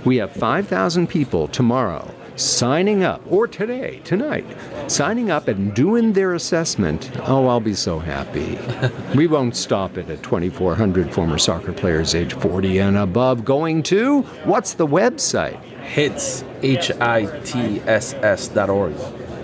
[0.05, 4.47] we have 5,000 people tomorrow signing up, or today, tonight,
[4.87, 8.57] signing up and doing their assessment, oh, I'll be so happy.
[9.17, 14.23] we won't stop it at 2,400 former soccer players age 40 and above going to,
[14.45, 15.61] what's the website?
[15.95, 18.95] HITSS H I T S S dot org.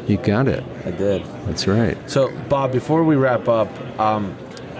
[0.06, 0.62] You got it.
[0.84, 1.24] I did.
[1.46, 1.98] That's right.
[2.08, 4.36] So, Bob, before we wrap up, um,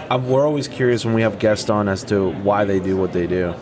[0.09, 3.11] I'm, we're always curious when we have guests on as to why they do what
[3.11, 3.53] they do.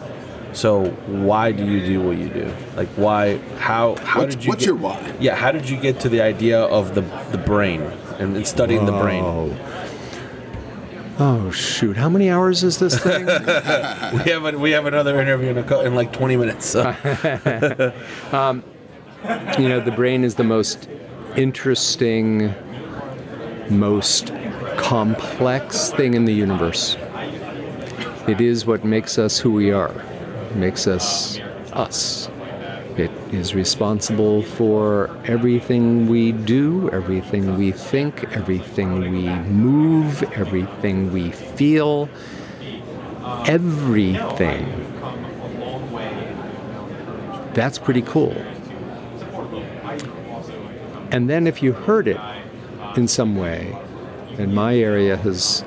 [0.53, 2.53] So, why do you do what you do?
[2.75, 3.37] Like, why?
[3.57, 3.95] How?
[3.95, 4.49] How What's, did you?
[4.49, 5.15] what's get, your why?
[5.19, 5.35] Yeah.
[5.35, 7.81] How did you get to the idea of the the brain
[8.19, 9.23] and, and studying the brain?
[11.17, 11.49] Oh.
[11.51, 11.95] Shoot!
[11.97, 13.25] How many hours is this thing?
[13.25, 16.65] We have a, we have another interview in, a, cou- in like 20 minutes.
[16.65, 17.93] So.
[18.35, 18.63] Um,
[19.57, 20.87] you know, the brain is the most
[21.35, 22.53] interesting,
[23.69, 24.31] most
[24.77, 26.95] complex thing in the universe.
[28.27, 29.93] It is what makes us who we are,
[30.53, 31.39] makes us
[31.73, 32.29] us.
[32.97, 41.31] It is responsible for everything we do, everything we think, everything we move, everything we
[41.31, 42.07] feel,
[43.45, 44.65] everything.
[47.53, 48.33] That's pretty cool.
[51.11, 52.19] And then if you hurt it
[52.95, 53.77] in some way,
[54.37, 55.65] and my area has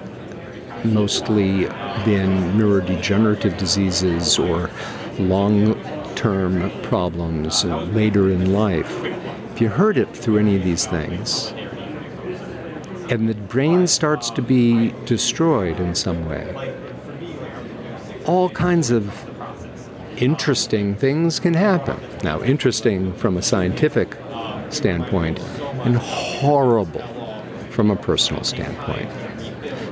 [0.83, 1.67] mostly
[2.07, 4.71] been neurodegenerative diseases or
[5.19, 5.78] long
[6.18, 9.04] term problems uh, later in life,
[9.52, 11.52] if you hurt it through any of these things,
[13.09, 16.74] and the brain starts to be destroyed in some way,
[18.26, 19.14] all kinds of
[20.20, 22.00] interesting things can happen.
[22.24, 24.16] Now, interesting from a scientific
[24.70, 25.38] standpoint,
[25.85, 27.04] and horrible
[27.70, 29.09] from a personal standpoint.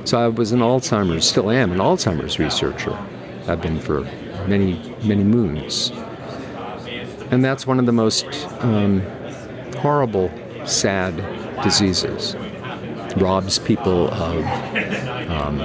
[0.03, 2.99] So I was an Alzheimer's, still am an Alzheimer's researcher.
[3.47, 4.01] I've been for
[4.45, 5.93] many, many moons.
[7.31, 8.25] And that's one of the most
[8.59, 9.01] um,
[9.77, 10.31] horrible,
[10.65, 11.15] sad
[11.63, 12.35] diseases.
[13.17, 14.45] Robs people of
[15.29, 15.59] um,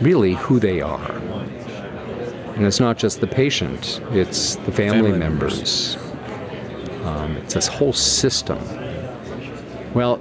[0.00, 1.12] really who they are.
[2.54, 5.96] And it's not just the patient, it's the family, Family members.
[5.96, 7.06] members.
[7.06, 8.58] Um, it's this whole system.
[9.94, 10.18] Well,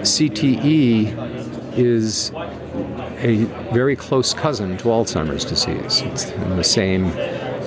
[0.00, 2.32] CTE is
[3.18, 6.00] a very close cousin to Alzheimer's disease.
[6.02, 7.06] It's in the same,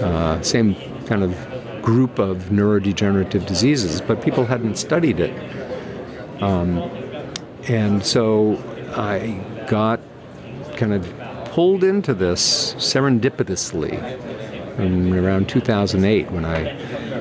[0.04, 0.76] uh, same
[1.10, 5.34] kind of group of neurodegenerative diseases, but people hadn't studied it.
[6.42, 6.78] Um,
[7.68, 8.62] and so
[8.96, 10.00] I got
[10.78, 11.04] kind of
[11.46, 13.94] pulled into this serendipitously
[14.78, 16.70] in around 2008 when I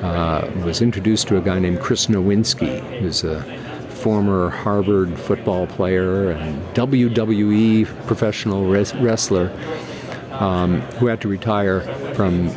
[0.01, 3.41] uh, was introduced to a guy named Chris Nowinski, who's a
[3.89, 9.51] former Harvard football player and WWE professional res- wrestler
[10.33, 11.81] um, who had to retire
[12.13, 12.49] from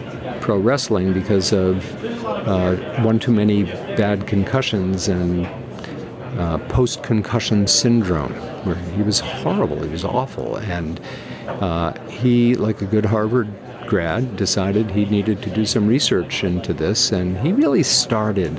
[0.42, 3.62] pro wrestling because of uh, one too many
[3.96, 5.46] bad concussions and
[6.38, 8.32] uh, post concussion syndrome,
[8.64, 10.56] where he was horrible, he was awful.
[10.56, 11.00] And
[11.46, 13.48] uh, he, like a good Harvard
[13.86, 18.56] grad, decided he needed to do some research into this, and he really started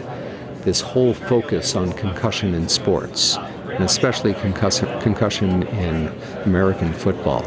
[0.62, 6.08] this whole focus on concussion in sports, and especially concussion, concussion in
[6.46, 7.44] American football.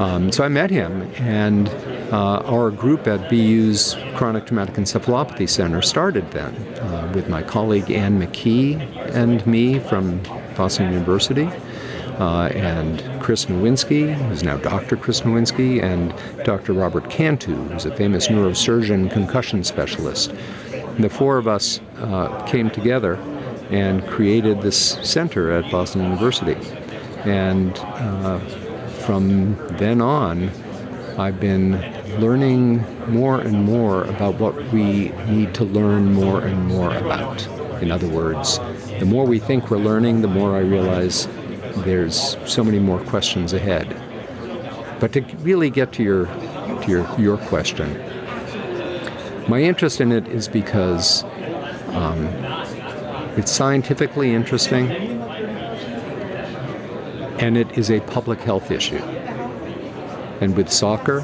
[0.00, 1.68] Um, so I met him, and
[2.12, 7.90] uh, our group at BU's Chronic Traumatic Encephalopathy Center started then uh, with my colleague
[7.90, 8.80] Ann McKee
[9.14, 10.20] and me from
[10.56, 11.48] Boston University,
[12.18, 14.96] uh, and Chris Nowinski, who's now Dr.
[14.96, 16.14] Chris Nowinski, and
[16.44, 16.72] Dr.
[16.72, 20.32] Robert Cantu, who's a famous neurosurgeon concussion specialist.
[20.72, 23.14] And the four of us uh, came together
[23.70, 26.56] and created this center at Boston University.
[27.24, 28.38] And uh,
[29.04, 30.50] from then on,
[31.18, 31.72] I've been
[32.18, 37.46] learning more and more about what we need to learn more and more about.
[37.82, 38.58] In other words,
[38.98, 41.26] the more we think we're learning, the more I realize
[41.78, 43.88] there's so many more questions ahead.
[45.00, 47.92] But to really get to your to your, your question,
[49.48, 51.24] my interest in it is because
[51.88, 52.26] um,
[53.36, 54.90] it's scientifically interesting
[57.38, 59.02] and it is a public health issue.
[60.40, 61.20] And with soccer,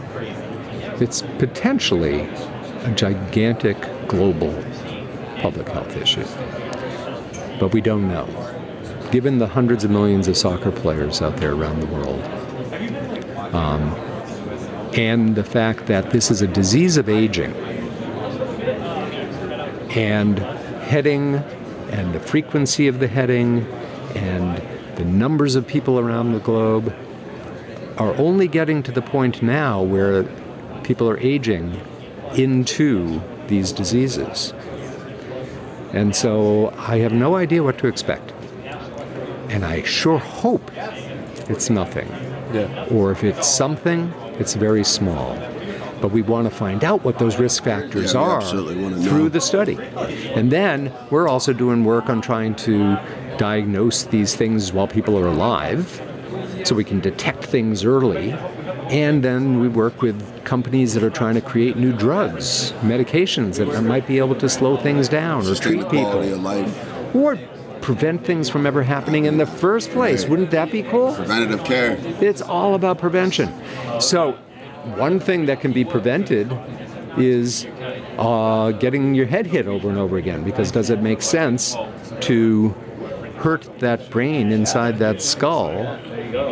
[1.00, 2.22] it's potentially
[2.84, 3.76] a gigantic
[4.08, 4.52] global
[5.38, 6.26] public health issue.
[7.58, 8.26] But we don't know.
[9.10, 12.22] Given the hundreds of millions of soccer players out there around the world,
[13.54, 13.94] um,
[14.94, 17.52] and the fact that this is a disease of aging,
[19.90, 21.36] and heading,
[21.90, 23.66] and the frequency of the heading,
[24.14, 24.62] and
[24.96, 26.94] the numbers of people around the globe
[27.98, 30.24] are only getting to the point now where
[30.90, 31.80] people are aging
[32.34, 34.52] into these diseases.
[35.92, 38.32] And so I have no idea what to expect.
[39.50, 40.68] And I sure hope
[41.48, 42.08] it's nothing.
[42.52, 42.88] Yeah.
[42.90, 45.38] Or if it's something, it's very small.
[46.00, 48.42] but we want to find out what those risk factors Yeah, are
[49.06, 49.76] through the study.
[50.34, 52.98] And then we're also doing work on trying to
[53.36, 56.02] diagnose these things while people are alive
[56.64, 58.34] so we can detect things early.
[58.90, 63.82] And then we work with companies that are trying to create new drugs, medications that
[63.82, 66.18] might be able to slow things down or treat people
[67.14, 67.38] or
[67.80, 70.26] prevent things from ever happening in the first place.
[70.26, 71.14] Wouldn't that be cool?
[71.14, 71.98] preventative care.
[72.20, 73.52] It's all about prevention.
[74.00, 74.32] So,
[74.96, 76.52] one thing that can be prevented
[77.16, 77.66] is
[78.18, 80.42] uh, getting your head hit over and over again.
[80.42, 81.76] Because does it make sense
[82.22, 82.74] to
[83.40, 85.70] hurt that brain inside that skull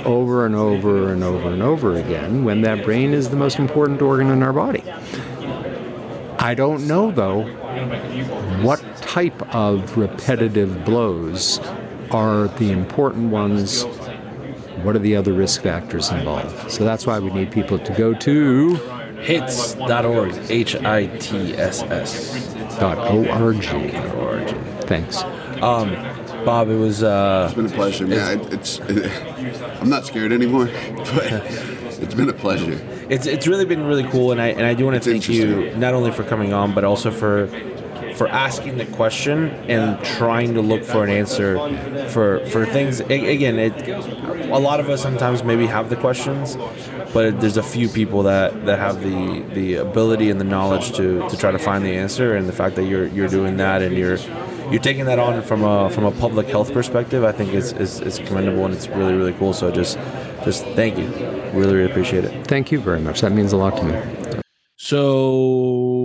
[0.04, 4.00] over and over and over and over again when that brain is the most important
[4.00, 4.82] organ in our body?
[6.38, 7.44] I don't know though
[8.62, 11.60] what type of repetitive blows
[12.10, 13.84] are the important ones
[14.82, 16.70] what are the other risk factors involved?
[16.70, 18.78] So that's why we need people to go to
[19.22, 20.50] HITSS.org.
[20.50, 22.54] H I T S S.
[22.80, 23.64] .org.
[24.14, 24.48] .org.
[24.84, 25.22] Thanks.
[25.60, 25.90] Um,
[26.44, 28.06] Bob, it was uh, It's been a pleasure.
[28.06, 28.80] Yeah, it, it's.
[29.80, 30.66] I'm not scared anymore,
[31.14, 31.32] but
[32.00, 32.78] it's been a pleasure.
[33.08, 35.28] it's it's really been really cool, and I and I do want to It's thank
[35.28, 37.48] you not only for coming on, but also for
[38.14, 41.56] for asking the question and trying to look for an answer
[42.08, 43.00] for for things.
[43.00, 43.88] Again, it
[44.50, 46.56] a lot of us sometimes maybe have the questions,
[47.12, 51.28] but there's a few people that that have the the ability and the knowledge to
[51.28, 52.34] to try to find the answer.
[52.34, 54.18] And the fact that you're you're doing that and you're
[54.70, 58.00] you're taking that on from a from a public health perspective, I think is is,
[58.00, 59.52] is commendable and it's really really cool.
[59.52, 59.96] So just
[60.44, 61.06] just thank you,
[61.52, 62.46] really really appreciate it.
[62.46, 63.20] Thank you very much.
[63.22, 64.42] That means a lot to me.
[64.76, 66.04] So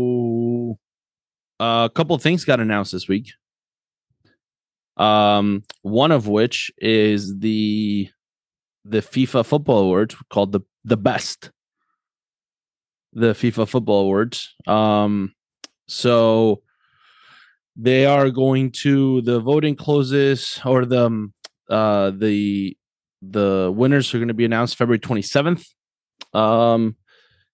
[1.59, 3.31] a couple things got announced this week.
[4.97, 8.09] Um, one of which is the
[8.85, 11.51] the FIFA Football Awards called the the best.
[13.13, 14.55] The FIFA Football Awards.
[14.65, 15.35] Um,
[15.87, 16.63] so
[17.75, 21.33] they are going to the voting closes or the um,
[21.69, 22.77] uh the
[23.21, 25.65] the winners are going to be announced February 27th.
[26.33, 26.97] Um,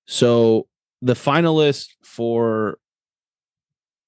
[0.07, 0.67] so
[1.01, 2.79] the finalists for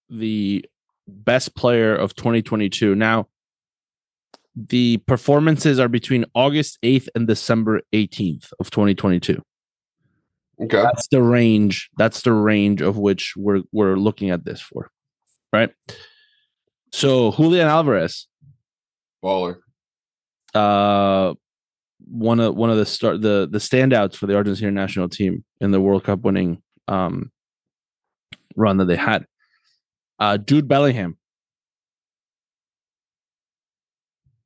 [0.09, 0.65] the
[1.07, 2.95] best player of 2022.
[2.95, 3.27] Now,
[4.55, 9.41] the performances are between August 8th and December 18th of 2022.
[10.61, 10.81] Okay.
[10.81, 11.89] That's the range.
[11.97, 14.91] That's the range of which we're we're looking at this for.
[15.53, 15.71] Right.
[16.93, 18.27] So Julian Alvarez,
[19.23, 19.57] Baller.
[20.53, 21.33] uh
[22.05, 25.71] one of one of the start the the standouts for the Argentina national team in
[25.71, 27.31] the World Cup winning um
[28.55, 29.25] run that they had.
[30.19, 31.17] Uh Jude Bellingham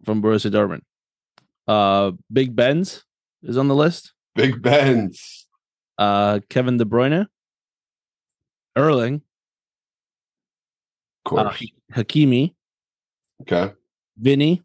[0.03, 0.81] from Borussia Dortmund.
[1.67, 3.03] Uh Big Benz
[3.43, 4.13] is on the list.
[4.35, 5.47] Big Benz.
[5.97, 7.27] Uh Kevin De Bruyne,
[8.75, 9.21] Erling,
[11.25, 11.51] Of uh.
[11.93, 12.53] Hakimi,
[13.41, 13.73] okay.
[14.17, 14.63] Vinny,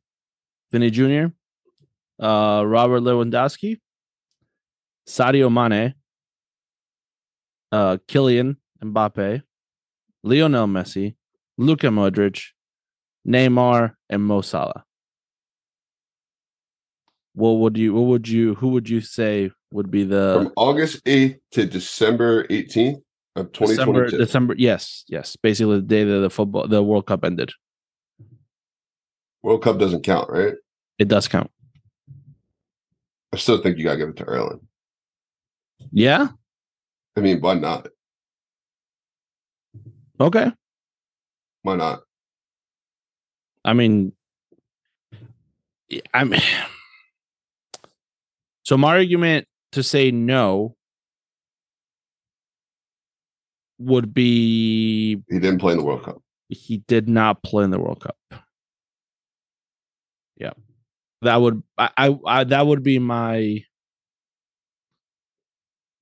[0.71, 1.27] Vinny Jr.,
[2.23, 3.81] uh, Robert Lewandowski,
[5.09, 5.95] Sadio Mane,
[7.73, 9.43] uh, Kylian Mbappe,
[10.23, 11.15] Lionel Messi,
[11.57, 12.43] Luka Modric,
[13.27, 14.85] Neymar, and Mo Salah.
[17.35, 17.95] What would you?
[17.95, 18.55] What would you?
[18.57, 23.03] Who would you say would be the From August 8th to December 18th
[23.37, 24.07] of December?
[24.07, 24.19] 2022.
[24.19, 24.55] December.
[24.59, 25.37] Yes, yes.
[25.37, 27.53] Basically, the day that the football, the World Cup ended.
[29.43, 30.55] World Cup doesn't count, right?
[30.99, 31.51] It does count.
[33.33, 34.61] I still think you gotta give it to Erling.
[35.93, 36.29] Yeah.
[37.17, 37.89] I mean, why not?
[40.21, 40.53] Okay.
[41.63, 42.01] Why not?
[43.65, 44.13] I mean,
[46.15, 46.35] I'm.
[48.63, 50.77] So my argument to say no
[53.81, 56.23] would be He didn't play in the World Cup.
[56.49, 58.17] he did not play in the World Cup.
[60.37, 60.53] Yeah,
[61.23, 63.65] that would I, I, I that would be my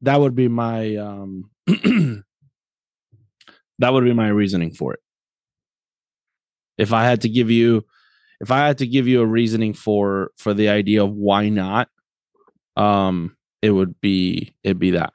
[0.02, 2.22] that would be my um that
[3.92, 5.00] would be my reasoning for it.
[6.76, 7.84] If I had to give you
[8.40, 11.88] if I had to give you a reasoning for for the idea of why not,
[12.76, 15.12] um, it would be it'd be that.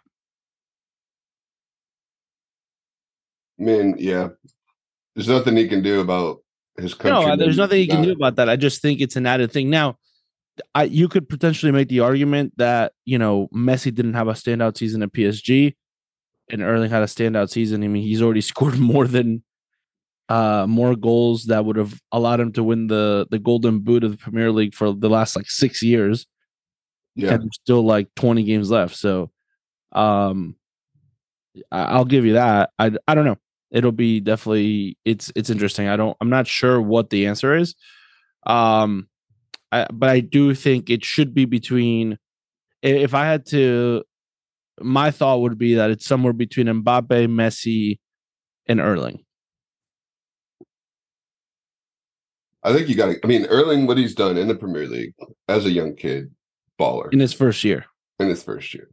[3.64, 4.30] I mean, yeah.
[5.16, 6.40] There's nothing he can do about
[6.78, 7.12] his country.
[7.26, 8.50] No, there's nothing he can do about that.
[8.50, 9.70] I just think it's an added thing.
[9.70, 9.98] Now,
[10.74, 14.78] I you could potentially make the argument that you know Messi didn't have a standout
[14.78, 15.76] season at PSG,
[16.50, 17.84] and Erling had a standout season.
[17.84, 19.44] I mean, he's already scored more than
[20.30, 24.12] uh more goals that would have allowed him to win the the Golden Boot of
[24.12, 26.26] the Premier League for the last like six years.
[27.16, 27.34] Yeah.
[27.34, 28.96] and there's still like 20 games left.
[28.96, 29.30] So,
[29.92, 30.56] um,
[31.72, 32.72] I- I'll give you that.
[32.80, 33.38] I I don't know.
[33.74, 35.90] It'll be definitely it's it's interesting.
[35.90, 37.76] I don't I'm not sure what the answer is.
[38.46, 39.10] Um
[39.72, 42.18] I, but I do think it should be between
[42.84, 44.04] if I had to
[44.80, 48.00] my thought would be that it's somewhere between Mbappe, Messi,
[48.68, 49.24] and Erling.
[52.64, 53.20] I think you got to.
[53.24, 55.14] I mean, Erling, what he's done in the Premier League
[55.48, 56.32] as a young kid,
[56.80, 57.86] baller in his first year.
[58.20, 58.90] in his first year,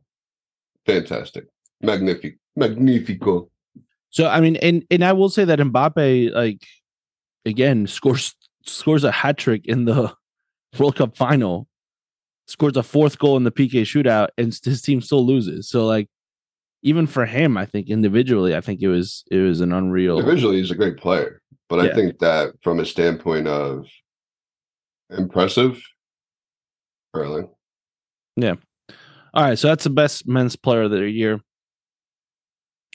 [0.86, 1.46] fantastic,
[1.80, 3.48] magnific, magnifico.
[4.10, 6.66] So I mean, and and I will say that Mbappe, like,
[7.44, 8.34] again, scores
[8.64, 10.12] scores a hat trick in the
[10.78, 11.68] World Cup final,
[12.46, 15.68] scores a fourth goal in the PK shootout, and his team still loses.
[15.68, 16.08] So like,
[16.82, 20.18] even for him, I think individually, I think it was it was an unreal.
[20.18, 21.90] Individually, he's a great player, but Yeah.
[21.90, 23.86] I think that from a standpoint of
[25.10, 25.80] impressive,
[27.14, 27.48] Erling.
[28.36, 28.54] Yeah.
[29.32, 31.40] All right, so that's the best men's player of the year.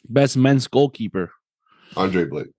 [0.10, 1.32] Best men's goalkeeper.
[1.96, 2.52] Andre Blake.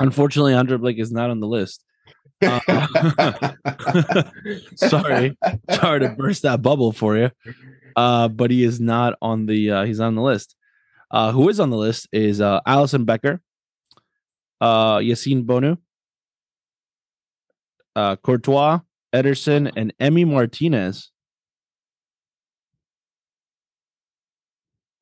[0.00, 1.84] Unfortunately, Andre Blake is not on the list.
[2.42, 3.52] Uh,
[4.74, 5.36] sorry,
[5.70, 7.30] sorry to burst that bubble for you.
[7.94, 10.56] Uh, but he is not on the uh, he's on the list.
[11.10, 13.40] Uh, who is on the list is uh, Alisson Becker,
[14.60, 15.76] uh, Yassine Bounou,
[17.94, 18.80] uh, Courtois,
[19.14, 21.10] Ederson, and Emi Martinez.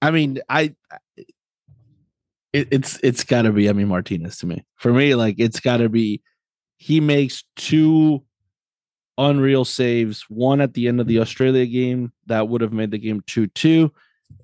[0.02, 0.74] I mean, I
[2.52, 4.64] it, it's it's got to be Emi Martinez to me.
[4.76, 6.22] For me, like it's got to be
[6.76, 8.24] he makes two
[9.18, 12.98] unreal saves, one at the end of the Australia game that would have made the
[12.98, 13.90] game 2-2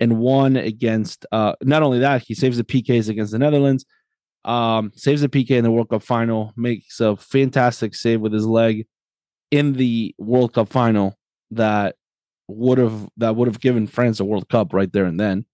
[0.00, 3.84] and one against uh not only that, he saves the PKs against the Netherlands.
[4.44, 8.46] Um saves the PK in the World Cup final, makes a fantastic save with his
[8.46, 8.86] leg
[9.50, 11.18] in the World Cup final
[11.52, 11.96] that
[12.48, 15.44] would have that would have given France a World Cup right there and then.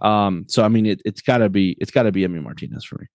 [0.00, 2.84] Um, so I mean, it, it's got to be it's got to be Emi Martinez
[2.84, 3.06] for me.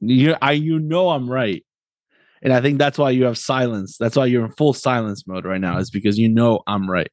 [0.00, 1.64] You, I, you know, I'm right,
[2.40, 3.96] and I think that's why you have silence.
[3.98, 7.10] That's why you're in full silence mode right now, is because you know I'm right.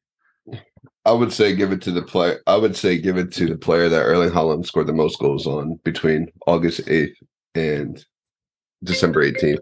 [1.03, 2.39] I would say give it to the player.
[2.47, 5.47] I would say give it to the player that Erling Haaland scored the most goals
[5.47, 7.17] on between August eighth
[7.55, 8.03] and
[8.83, 9.61] December eighteenth.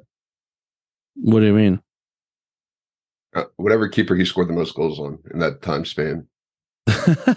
[1.15, 1.81] What do you mean?
[3.36, 6.27] Uh, whatever keeper he scored the most goals on in that time span.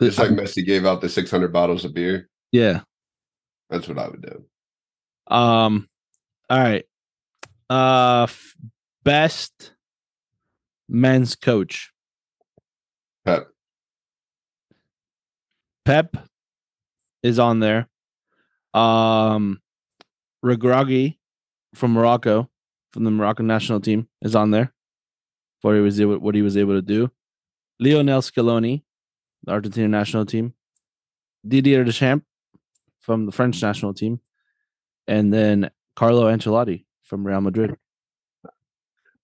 [0.00, 2.28] It's like Messi gave out the six hundred bottles of beer.
[2.50, 2.80] yeah.
[3.70, 4.44] That's what I would do.
[5.34, 5.88] Um.
[6.50, 6.84] All right.
[7.70, 8.54] Uh, f-
[9.04, 9.72] best
[10.88, 11.90] men's coach.
[13.24, 13.46] Pep.
[15.86, 16.16] Pep
[17.22, 17.88] is on there.
[18.74, 19.60] Um,
[20.44, 21.16] Regragui
[21.74, 22.50] from Morocco,
[22.92, 24.72] from the Moroccan national team, is on there.
[25.60, 27.10] For he was able, what he was able to do.
[27.78, 28.82] Lionel Scaloni,
[29.44, 30.54] the Argentina national team.
[31.46, 32.24] Didier Deschamps
[33.00, 34.20] from the French national team,
[35.08, 37.76] and then Carlo Ancelotti from Real Madrid.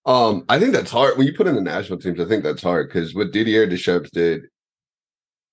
[0.05, 2.19] Um, I think that's hard when you put in the national teams.
[2.19, 4.43] I think that's hard because what Didier Deschamps did,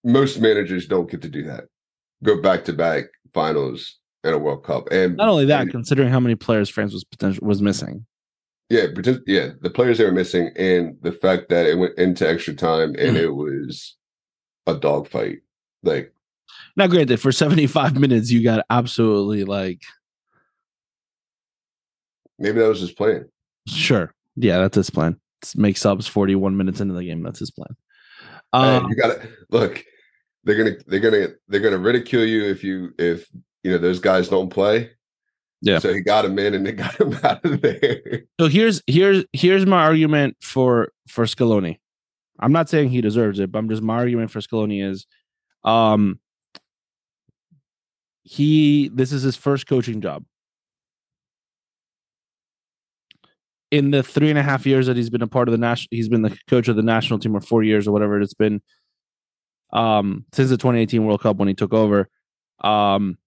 [0.03, 1.65] most managers don't get to do that.
[2.23, 3.99] Go back to back finals
[4.33, 7.45] a World Cup, and Not only that, and- considering how many players France was potential
[7.45, 8.05] was missing.
[8.69, 8.87] yeah,
[9.27, 12.95] yeah, the players they were missing, and the fact that it went into extra time
[12.97, 13.95] and it was
[14.67, 15.39] a dogfight.
[15.83, 16.13] Like
[16.75, 19.81] Now, granted, for 75 minutes, you got absolutely like,
[22.39, 23.29] maybe that was his plan.
[23.67, 24.13] sure.
[24.35, 25.17] Yeah, that's his plan.
[25.41, 27.23] It's make subs 41 minutes into the game.
[27.23, 27.75] That's his plan.
[28.51, 29.83] Hey, Um, you gotta look.
[30.43, 33.27] They're gonna they're gonna they're gonna ridicule you if you if
[33.65, 34.91] you know those guys don't play.
[35.61, 35.79] Yeah.
[35.79, 38.21] So he got him in and they got him out of there.
[38.39, 41.79] so here's here's here's my argument for for Scaloni.
[42.39, 45.07] I'm not saying he deserves it, but I'm just my argument for Scaloni is
[45.63, 46.19] um
[48.21, 50.23] he this is his first coaching job.
[53.71, 55.87] In the three and a half years that he's been a part of the national,
[55.89, 58.61] he's been the coach of the national team, or four years, or whatever it's been,
[59.73, 62.07] um, since the 2018 World Cup when he took over.
[62.63, 63.17] Um,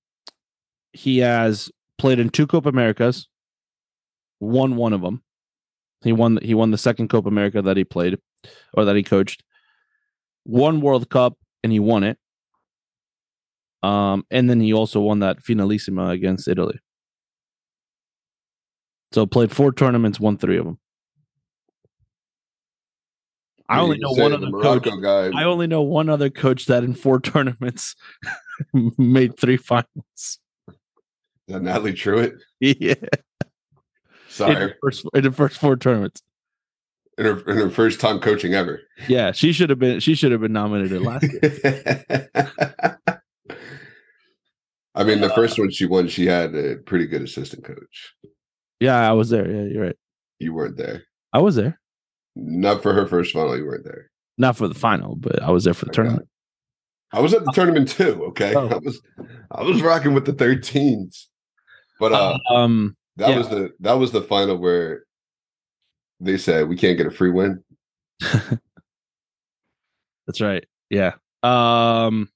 [0.92, 3.28] he has played in two Copa Americas,
[4.40, 5.22] won one of them.
[6.02, 6.38] He won.
[6.42, 8.18] He won the second Copa America that he played,
[8.74, 9.42] or that he coached.
[10.44, 12.18] One World Cup, and he won it.
[13.82, 16.78] Um, and then he also won that finalissima against Italy.
[19.12, 20.78] So played four tournaments, won three of them.
[23.68, 25.02] I only know one the other coach.
[25.02, 25.30] Guy.
[25.34, 27.94] I only know one other coach that in four tournaments
[28.98, 30.38] made three finals.
[31.48, 32.34] That Natalie Truitt.
[32.60, 33.08] Yeah, in
[34.28, 34.74] Sorry.
[34.82, 36.22] first in the first four tournaments.
[37.16, 38.80] in her, in her first time coaching ever.
[39.08, 39.98] Yeah, she should have been.
[40.00, 42.98] She should have been nominated last year.
[44.94, 48.14] I mean, the first one she won, she had a pretty good assistant coach.
[48.80, 49.48] Yeah, I was there.
[49.48, 49.96] Yeah, you're right.
[50.38, 51.04] You weren't there.
[51.32, 51.80] I was there.
[52.36, 53.56] Not for her first final.
[53.56, 54.10] You weren't there.
[54.36, 55.96] Not for the final, but I was there for the Okay.
[56.02, 56.28] tournament.
[57.12, 58.22] I was at the tournament too.
[58.26, 58.68] Okay, Oh.
[58.68, 59.00] I was
[59.50, 61.26] I was rocking with the 13s,
[61.98, 63.38] but uh, Um, that yeah.
[63.38, 65.04] was the that was the final where
[66.20, 67.62] they said we can't get a free win.
[70.26, 70.64] that's right.
[70.90, 71.14] Yeah.
[71.42, 72.28] Um.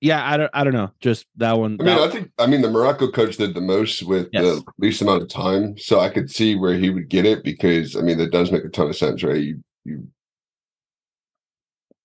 [0.00, 0.50] Yeah, I don't.
[0.54, 0.92] I don't know.
[1.00, 1.76] Just that one.
[1.80, 4.44] I mean, I think I mean the Morocco coach did the most with Yes.
[4.44, 7.96] the least amount of time, so I could see where he would get it because
[7.96, 9.40] I mean that does make a ton of sense, right?
[9.42, 10.06] You you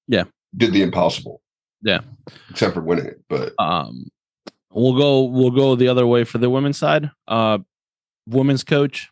[0.07, 0.23] Yeah.
[0.57, 1.41] did the impossible,
[1.83, 2.01] Yeah.
[2.49, 3.21] except for winning it.
[3.29, 4.05] But um
[4.73, 7.11] we'll go we'll go the other way for the women's side.
[7.27, 7.59] Uh
[8.27, 9.09] women's coach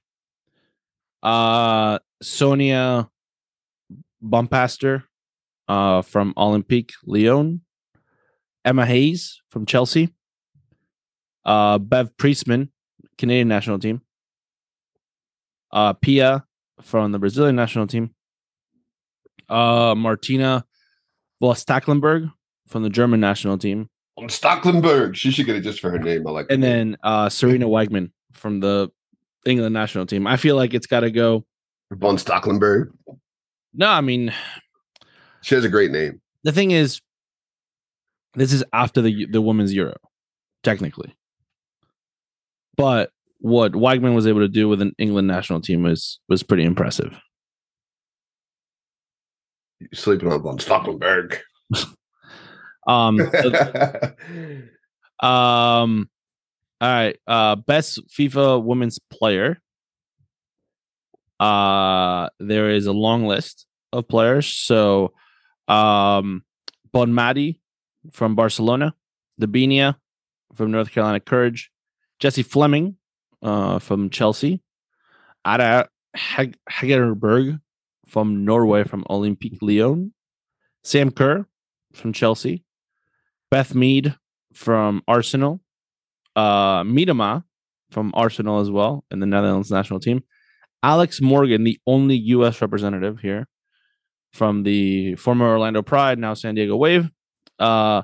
[1.24, 3.10] uh Sonia
[4.24, 5.04] Bompastor
[5.68, 7.62] uh from olympique lyon.
[8.66, 10.14] Emma hayes from chelsea.
[11.46, 12.72] Uh bev priestman
[13.18, 14.02] canadian national team.
[15.72, 16.46] Uh pia
[16.82, 18.14] from the brazilian national team.
[19.50, 20.66] Uh martina
[21.42, 22.30] Voss-Tecklenburg
[22.68, 26.28] from the german national team on Stocklenberg, she should get it just for her name.
[26.28, 26.48] I like.
[26.50, 28.90] and then uh Sarina Wiegman from the
[29.46, 30.28] England national team.
[30.28, 31.46] I feel like it's got to go.
[31.92, 32.92] von Stocklenberg,
[33.74, 34.34] No, I mean
[35.42, 36.22] she has a great name.
[36.44, 37.02] the thing is,
[38.36, 39.96] this is after the the women's Euro,
[40.64, 41.16] technically.
[42.78, 46.64] But what Wiegman was able to do with an England national team was was pretty
[46.64, 47.18] impressive.
[49.80, 51.40] You're sleeping on von Stocklenberg.
[52.88, 53.20] Um,
[55.20, 56.10] um,
[56.80, 57.18] all right.
[57.28, 59.62] Uh, best FIFA women's player.
[61.40, 64.48] Uh, there is a long list of players.
[64.48, 65.14] So,
[65.68, 66.44] um,
[66.92, 67.60] Bon Bonmati
[68.12, 68.94] from Barcelona,
[69.40, 69.96] Debinha
[70.56, 71.72] from North Carolina Courage,
[72.20, 72.98] Jessie Fleming,
[73.42, 74.62] uh, from Chelsea,
[75.46, 77.60] Ada Hag- Hegerberg
[78.08, 80.14] from Norway from Olympique Lyon,
[80.84, 81.46] Sam Kerr
[81.94, 82.64] from Chelsea,
[83.52, 84.16] Beth Mead
[84.54, 85.60] from Arsenal,
[86.36, 87.44] uh, Miedema
[87.92, 90.24] from Arsenal as well, in the Netherlands national team.
[90.82, 92.62] Alex Morgan, the only U.S.
[92.62, 93.48] representative here
[94.34, 97.10] from the former Orlando Pride, now San Diego Wave.
[97.60, 98.02] Uh,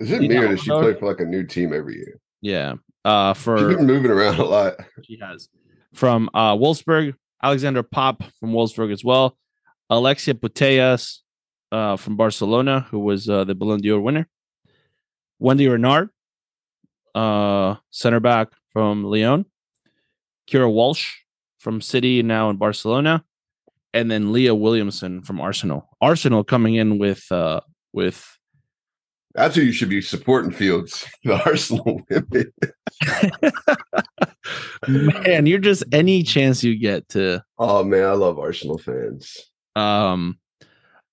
[0.00, 2.20] Is it or does she though- play for like a new team every year?
[2.42, 2.74] yeah,
[3.04, 4.74] uh, She's for been moving around a lot.
[5.04, 5.48] she has
[5.94, 9.38] from uh, Wolfsburg, Alexandra Popp from Wolfsburg as well,
[9.88, 11.18] Alexia Putellas
[11.72, 14.28] uh, from Barcelona, who was uh, the Ballon d'Or winner,
[15.40, 16.10] Wendie Renard,
[17.14, 19.46] uh, center back from Lyon,
[20.48, 21.08] Keira Walsh
[21.58, 23.24] from City, now in Barcelona,
[23.94, 25.88] and then Leah Williamson from Arsenal.
[26.00, 27.60] Arsenal coming in with uh,
[27.92, 28.26] with
[29.34, 31.06] That's who you should be supporting, Fields.
[31.24, 32.52] The Arsenal women.
[35.24, 39.36] man, you're just any chance you get to Oh man, I love Arsenal fans.
[39.76, 40.38] Um,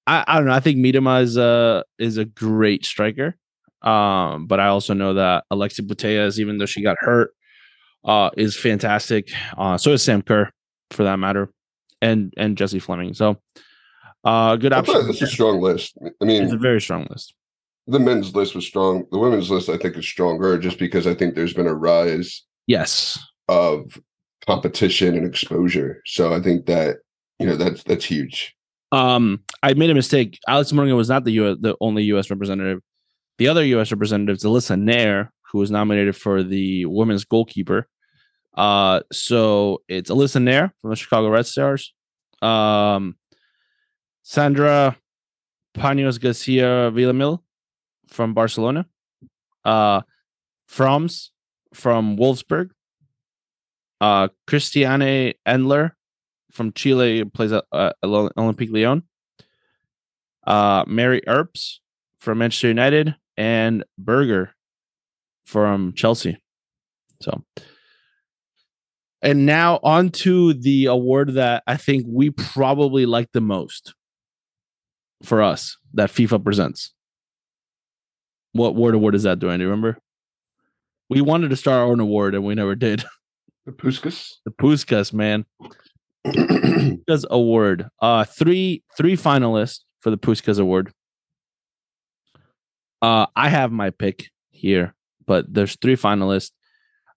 [0.06, 0.54] I, I don't know.
[0.54, 3.36] I think Miedema is a is a great striker.
[3.82, 7.32] Um, but I also know that Alexi Putellas, even though she got hurt,
[8.06, 9.30] uh, is fantastic.
[9.58, 10.50] Uh, so is Sam Kerr,
[10.92, 11.50] for that matter,
[12.02, 13.14] and and Jessie Fleming.
[13.14, 13.38] So,
[14.24, 15.06] uh, good option.
[15.06, 15.98] That's a strong list.
[16.22, 17.34] I mean, It's a very strong list.
[17.88, 19.06] the men's list was strong.
[19.12, 22.44] The women's list, I think, is stronger just because I think there's been a rise
[22.68, 23.20] Yes.
[23.48, 24.00] of
[24.46, 26.02] competition and exposure.
[26.06, 26.98] So I think that
[27.40, 28.56] you know that's that's huge.
[28.92, 30.40] Um, I made a mistake.
[30.48, 31.58] Alex Morgan was not the U.S.
[31.60, 32.30] the only U.S.
[32.30, 32.80] representative.
[33.38, 33.92] The other U.S.
[33.92, 37.88] representative is Alyssa Naeher, who was nominated for the women's goalkeeper.
[38.56, 41.94] Uh, so it's Alyssa Naeher from the Chicago Red Stars,
[42.42, 43.16] um,
[44.24, 44.98] Sandra
[45.76, 47.40] Panos Garcia Villamil
[48.08, 48.88] from Barcelona,
[49.64, 50.02] uh,
[50.68, 51.30] Frohms
[51.76, 52.72] from Wolfsburg,
[54.02, 55.92] uh, Christiane Endler
[56.52, 59.04] from Chile plays at uh, Olympique Lyon.
[60.46, 61.82] Uh, Mary Earps
[62.20, 64.52] from Manchester United and Berger
[65.46, 66.38] from Chelsea.
[67.22, 67.44] So,
[69.22, 73.94] and now on to the award that I think we probably like the most
[75.24, 76.94] for us that FIFA presents.
[78.52, 79.58] What word award is that, doing?
[79.58, 80.00] Do you remember?
[81.10, 83.04] We wanted to start our own award and we never did.
[83.66, 84.36] The Puskas.
[84.46, 85.46] The Puskas, man.
[86.26, 87.90] Puskas Award.
[88.02, 90.94] Uh three three finalists for the Puskas Award.
[93.02, 94.94] Uh I have my pick here,
[95.26, 96.52] but there's three finalists.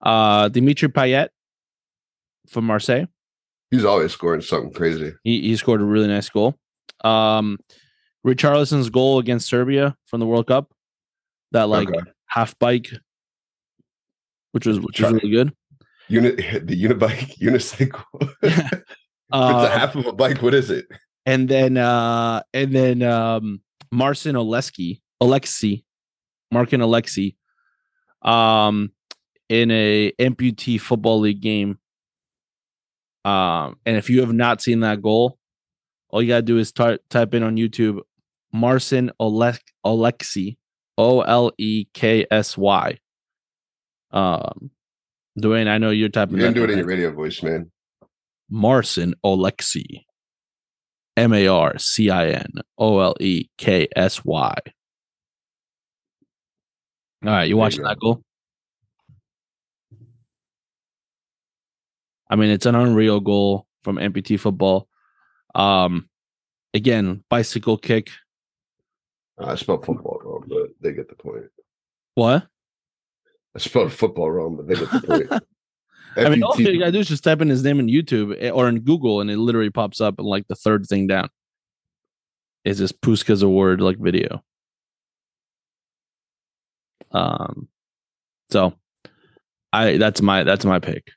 [0.03, 1.29] Uh Dimitri Payet
[2.49, 3.07] from Marseille,
[3.71, 5.13] He's always scoring something crazy.
[5.23, 6.57] He, he scored a really nice goal.
[7.05, 7.59] Um,
[8.27, 10.73] Richarlison's goal against Serbia from the World Cup,
[11.53, 12.01] that like Okay.
[12.27, 12.91] half bike,
[14.53, 15.53] which was which was really good.
[16.09, 18.03] Unit the unibike unicycle.
[18.43, 18.83] it's
[19.33, 20.43] Uh, a half of a bike.
[20.43, 20.87] What is it?
[21.27, 23.61] and then uh and then um
[23.93, 25.85] Marcin Oleksy, Alexi,
[26.51, 27.37] Markin Alexi,
[28.23, 28.93] um,
[29.49, 31.79] in a amputee football league game.
[33.25, 35.39] Um, and if you have not seen that goal,
[36.09, 38.01] all you gotta do is tar- type in on YouTube
[38.53, 40.57] Marcin Olek Alexi,
[40.99, 42.99] O L E K S Y.
[44.11, 44.71] Um,
[45.39, 46.37] Dwayne, I know you're typing.
[46.37, 46.79] You didn't do it in in.
[46.79, 47.71] your radio voice, man.
[48.49, 50.05] Marcin Oleksy.
[51.17, 54.55] M A R C I N O L E K S Y.
[57.25, 58.23] All right, you watching you that goal?
[62.31, 64.89] I mean, it's an unreal goal from amputee football.
[65.55, 66.09] Um,
[66.73, 68.09] again, bicycle kick.
[69.39, 71.45] I spelled football wrong, but they get the point.
[72.15, 72.47] What?
[73.55, 75.43] I spelled football wrong, but they get the point.
[76.17, 78.51] I mean, all you gotta do is just type in his name in YouTube eh,
[78.51, 80.19] or in Google, and it literally pops up.
[80.19, 81.29] And like the third thing down
[82.65, 84.43] is this Puskas award like video.
[87.13, 87.69] Um,
[88.51, 88.75] so
[89.73, 91.11] I that's my that's my pick.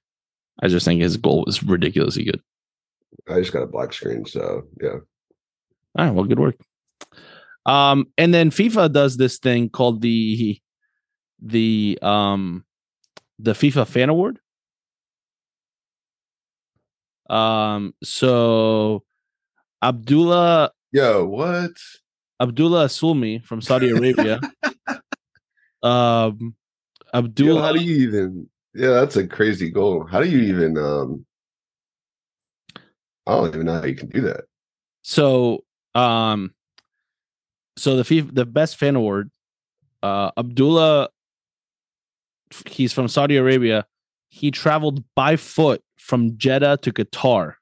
[0.62, 2.42] I just think his goal was ridiculously good.
[3.28, 5.00] I just got a black screen, so yeah.
[5.96, 6.58] All right, well, good work.
[7.66, 10.60] Um, and then FIFA does this thing called the
[11.42, 12.66] the um
[13.40, 14.40] the FIFA Fan Award.
[17.30, 19.04] Um, so
[19.82, 21.72] Abdullah Yo, what?
[22.40, 24.40] Abdullah Sulmi from Saudi Arabia.
[25.84, 26.56] um,
[27.14, 28.50] Yo, Abdullah, how do you even?
[28.74, 30.06] Yeah, that's a crazy goal.
[30.06, 30.78] How do you even?
[30.78, 31.26] Um,
[33.28, 34.46] I don't even know how you can do that.
[35.02, 35.64] so
[35.96, 36.54] um,
[37.78, 39.32] so the FIFA, the best fan award,
[40.02, 41.10] uh, Abdullah,
[42.68, 43.86] he's from Saudi Arabia.
[44.30, 47.56] He traveled by foot from Jeddah to Qatar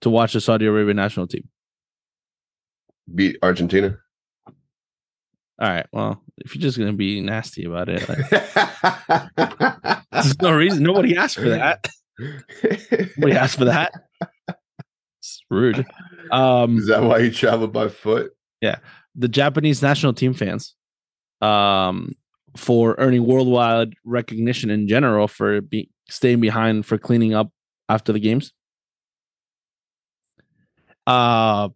[0.00, 1.48] to watch the Saudi Arabia national team.
[3.14, 3.98] Beat Argentina.
[5.58, 8.28] All right, well, if you're just gonna be nasty about it, like,
[10.12, 10.82] there's no reason.
[10.82, 11.88] Nobody asked for that.
[12.18, 13.92] Nobody asked for that.
[15.18, 15.86] It's rude.
[16.30, 18.32] Um, Is that why you traveled by foot?
[18.60, 18.76] Yeah,
[19.14, 20.74] the Japanese national team fans
[21.40, 22.10] um,
[22.56, 27.50] for earning worldwide recognition in general for be- staying behind for cleaning up
[27.88, 28.52] after the games.
[31.06, 31.70] Uh,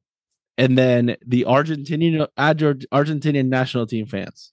[0.61, 4.52] and then the Argentinian Argentinian national team fans.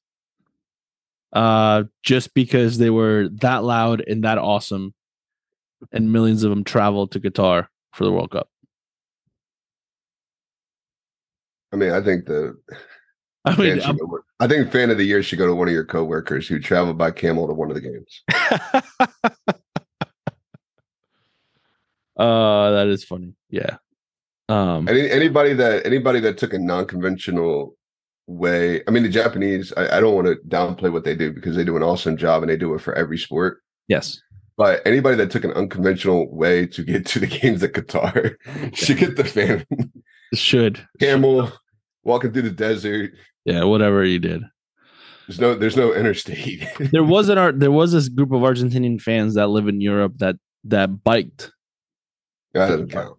[1.34, 4.94] Uh, just because they were that loud and that awesome,
[5.92, 8.50] and millions of them traveled to Qatar for the World Cup.
[11.74, 12.58] I mean, I think the
[13.44, 15.84] I mean, go- I think fan of the year should go to one of your
[15.84, 18.24] coworkers who traveled by camel to one of the games.
[22.18, 23.34] uh that is funny.
[23.50, 23.78] Yeah.
[24.50, 27.76] Um Any, anybody that anybody that took a non-conventional
[28.28, 28.82] way.
[28.88, 29.74] I mean, the Japanese.
[29.78, 32.44] I, I don't want to downplay what they do because they do an awesome job
[32.44, 33.62] and they do it for every sport.
[33.88, 34.20] yes.
[34.58, 38.36] But anybody that took an unconventional way to get to the games at Qatar
[38.76, 39.64] should get the fan
[40.34, 40.84] Should.
[41.00, 41.52] camel
[42.04, 43.12] walking through the desert.
[43.46, 44.42] Yeah, whatever you did.
[45.28, 46.68] There's no there's no interstate.
[46.92, 50.14] There was an art there was this group of Argentinian fans that live in Europe
[50.18, 51.52] that that biked
[52.54, 53.18] that doesn't count.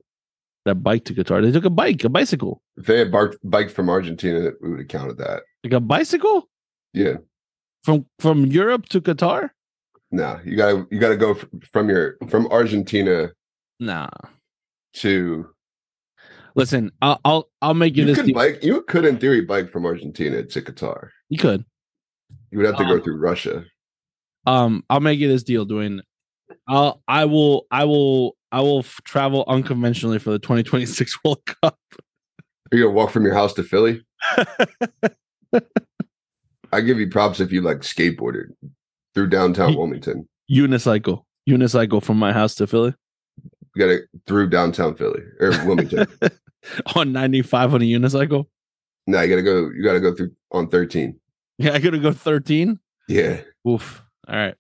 [0.69, 1.43] That biked to Qatar.
[1.43, 2.62] They took a bike, a bicycle.
[2.77, 5.43] If they had barked, biked from Argentina, we would have counted that.
[5.64, 6.49] Like a bicycle
[6.93, 7.16] Yeah.
[7.83, 9.51] from from Europe to Qatar?
[10.11, 11.35] No, you gotta you gotta go
[11.73, 13.31] from your from Argentina
[13.81, 14.09] Nah.
[14.95, 15.47] to
[16.55, 19.71] Listen, I'll I'll, I'll make you, you this could bike you could in theory bike
[19.71, 21.11] from Argentina to Qatar.
[21.29, 21.64] You could.
[22.51, 23.64] You would have to go Um, through Russia.
[24.47, 26.01] Um, I'll make you this deal, Dwayne.
[26.66, 31.78] I'll I will I will I will f- travel unconventionally for the 2026 World Cup.
[32.72, 34.03] Are you gonna walk from your house to Philly?
[36.72, 38.46] I give you props if you like skateboarded
[39.14, 40.28] through downtown Wilmington.
[40.51, 41.22] Unicycle.
[41.49, 42.94] Unicycle from my house to Philly
[43.74, 46.07] You got it through downtown Philly or Wilmington.
[46.94, 48.44] on 95 on a unicycle.
[49.07, 49.70] no, you got to go.
[49.74, 51.18] You got to go through on thirteen.
[51.59, 52.78] Yeah, I gotta go 13.
[53.09, 54.03] Yeah, Oof.
[54.28, 54.55] All right.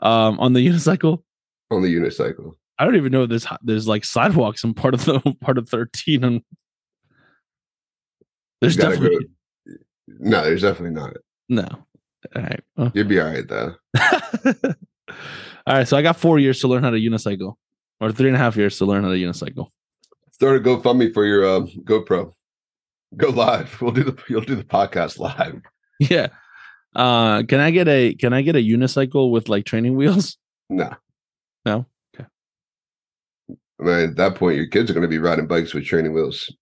[0.00, 1.22] Um, on the unicycle,
[1.70, 2.54] on the unicycle.
[2.78, 6.24] I don't even know there's there's like sidewalks in part of the part of 13.
[6.24, 6.42] And
[8.60, 9.18] there's definitely
[9.66, 9.74] go.
[10.08, 11.14] No, there's definitely not.
[11.48, 11.68] no.
[12.34, 12.60] All right.
[12.76, 12.90] Well.
[12.94, 13.74] You'd be all right though.
[15.66, 15.86] All right.
[15.86, 17.54] So I got four years to learn how to unicycle.
[18.00, 19.68] or three and a half years to learn how to unicycle.
[20.32, 22.32] Start a GoFundMe for your um, GoPro.
[23.16, 23.76] Go live.
[23.82, 25.60] We'll do the you'll do the podcast live.
[26.00, 26.28] Yeah.
[26.94, 30.36] Uh, can I get a can I get a unicycle with like training wheels?
[30.68, 30.90] No.
[31.64, 31.86] No?
[33.80, 36.12] I mean, at that point, your kids are going to be riding bikes with training
[36.12, 36.52] wheels.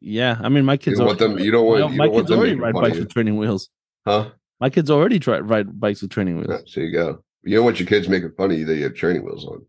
[0.00, 0.98] Yeah, I mean my You kids.
[0.98, 1.38] don't want them.
[1.38, 1.92] You don't want.
[1.92, 3.68] You my don't kids them already ride bikes with training wheels.
[4.06, 4.30] Huh?
[4.60, 6.48] My kids already try ride bikes with training wheels.
[6.50, 7.22] Yeah, so you go.
[7.42, 9.64] You don't want your kids making fun of you that you have training wheels on.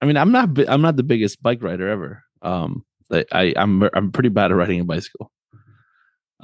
[0.00, 2.22] I mean, I'm not I'm not the biggest bike rider ever.
[2.42, 5.30] Um, I, I I'm I'm pretty bad at riding a bicycle.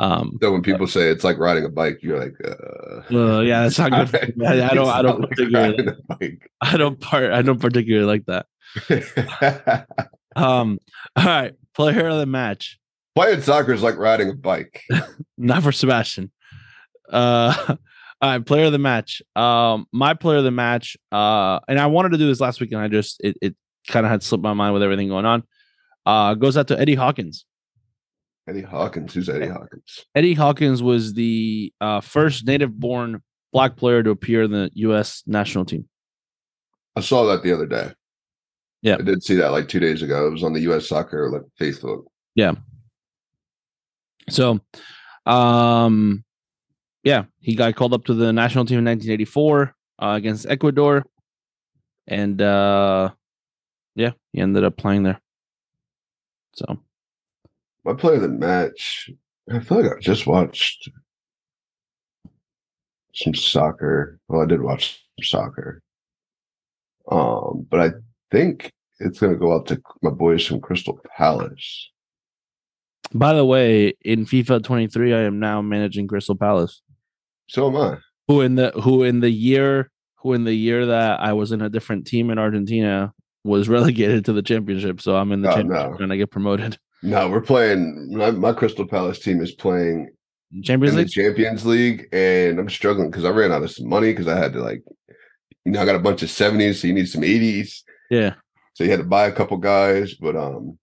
[0.01, 3.65] Um, So when people say it's like riding a bike, you're like, uh, uh, yeah,
[3.65, 4.43] that's not good.
[4.43, 6.51] I, I don't I don't like particularly bike.
[6.63, 8.47] I don't part I don't particularly like that.
[10.37, 10.79] Um,
[11.17, 12.79] all right, player of the match,
[13.17, 14.83] Playing soccer is like riding a bike.
[15.37, 16.31] not for Sebastian.
[17.11, 17.53] Uh,
[18.23, 19.21] all right, player of the match.
[19.35, 20.97] Um, my player of the match.
[21.11, 23.57] Uh, and I wanted to do this last week, and I just it it
[23.89, 25.43] kind of had slipped my mind with everything going on.
[26.07, 27.45] Uh, goes out to Eddie Hawkins.
[28.49, 29.15] Eddie Hawkins.
[29.15, 30.07] Who's Eddie Hawkins?
[30.15, 33.23] Eddie Hawkins was the uh, first native-born
[33.53, 35.23] black player to appear in the U.S.
[35.27, 35.89] national team.
[36.97, 37.93] I saw that the other day.
[38.83, 38.97] Yeah.
[38.99, 40.27] I did see that like two days ago.
[40.27, 40.89] It was on the U.S.
[40.89, 42.05] Soccer like Facebook.
[42.35, 42.55] Yeah.
[44.29, 44.61] So,
[45.27, 46.25] um,
[47.03, 51.05] yeah, he got called up to the national team in 1984 uh, against Ecuador,
[52.07, 53.11] and uh,
[53.95, 55.21] yeah, he ended up playing there.
[56.55, 56.81] So,
[57.85, 59.11] My player of the match.
[59.51, 60.89] I feel like I just watched
[63.15, 64.19] some soccer.
[64.29, 65.83] Well, I did watch some soccer.
[67.11, 67.91] Um, but I
[68.31, 68.71] think
[69.01, 71.91] it's gonna go out to my boys from Crystal Palace.
[73.13, 76.83] by the way, in FIFA 23, I am now managing Crystal Palace,
[77.49, 77.99] So am I.
[78.29, 81.63] who in the who in the year who in the year that I was in
[81.63, 83.13] a different team in Argentina
[83.43, 85.01] was relegated to the championship.
[85.01, 86.05] So I'm in the Oh, championship no.
[86.05, 86.79] and I get promoted.
[87.03, 88.15] No, we're playing.
[88.17, 90.11] My, my Crystal Palace team is playing
[90.63, 91.13] Champions in the League.
[91.13, 94.53] Champions League, and I'm struggling because I ran out of some money because I had
[94.53, 94.83] to like,
[95.65, 97.83] you know, I got a bunch of 70s, so you need some 80s.
[98.11, 98.35] Yeah,
[98.75, 100.77] So you had to buy a couple guys, but um,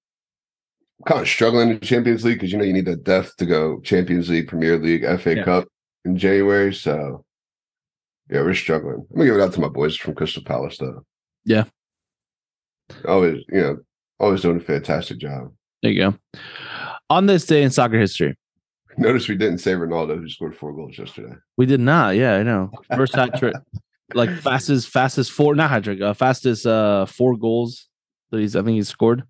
[0.99, 3.35] I'm kind of struggling in the Champions League because you know you need the depth
[3.37, 5.43] to go Champions League, Premier League, FA Yeah.
[5.43, 5.67] Cup
[6.05, 6.73] in January.
[6.73, 7.25] So
[8.29, 9.05] yeah, we're struggling.
[9.11, 11.03] I'm gonna give it out to my boys from Crystal Palace though.
[11.45, 11.65] Yeah.
[13.05, 13.77] Always, you know,
[14.19, 15.51] always doing a fantastic job.
[15.81, 16.39] There you go.
[17.09, 18.35] On this day in soccer history,
[18.97, 21.35] Notice we didn't say Ronaldo who scored four goals yesterday.
[21.55, 22.15] We did not.
[22.15, 22.71] Yeah, I know.
[22.95, 23.55] First hat trick,
[24.15, 27.87] like fastest, fastest four, not hat trick, uh, fastest uh four goals
[28.31, 28.55] that he's.
[28.55, 29.23] I think he scored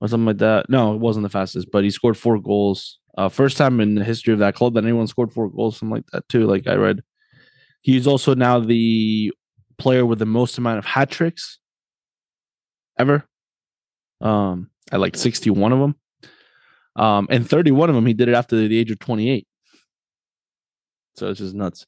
[0.00, 0.70] or something like that.
[0.70, 2.98] No, it wasn't the fastest, but he scored four goals.
[3.18, 5.96] Uh, first time in the history of that club that anyone scored four goals, something
[5.96, 6.46] like that too.
[6.46, 7.02] Like I read,
[7.82, 9.30] he's also now the
[9.76, 11.58] player with the most amount of hat tricks
[12.98, 13.26] ever.
[14.22, 15.94] Um, at like sixty-one of them.
[16.96, 19.46] Um, and 31 of them he did it after the age of 28.
[21.16, 21.86] So it's just nuts.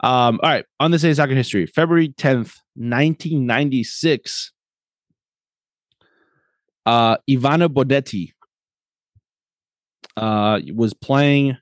[0.00, 4.52] Um, all right, on this day in soccer history, February 10th, 1996.
[6.84, 8.32] Uh Ivano Bonetti
[10.16, 11.56] uh was playing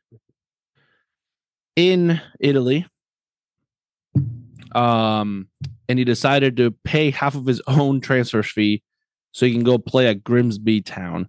[1.77, 2.87] in Italy.
[4.73, 5.49] Um
[5.91, 8.83] and he decided to pay half of his own transfer fee
[9.33, 11.29] so you can go play at Grimsby Town.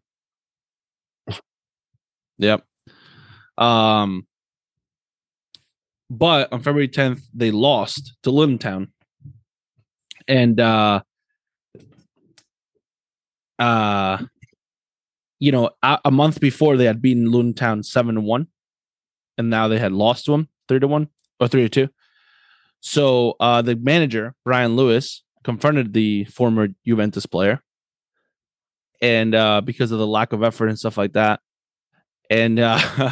[2.38, 2.64] Yep.
[3.58, 4.26] Um,
[6.12, 8.92] but on February 10th, they lost to Luton Town.
[10.28, 11.02] And uh
[13.58, 14.18] uh
[15.40, 18.48] you know, a, a month before they had beaten Luton Town 7 to 1.
[19.38, 21.08] And now they had lost to them 3 to 1
[21.40, 21.94] or 3 to 2.
[22.82, 27.64] So uh the manager, Brian Lewis, confronted the former Juventus player.
[29.02, 31.40] And uh because of the lack of effort and stuff like that,
[32.30, 33.12] and uh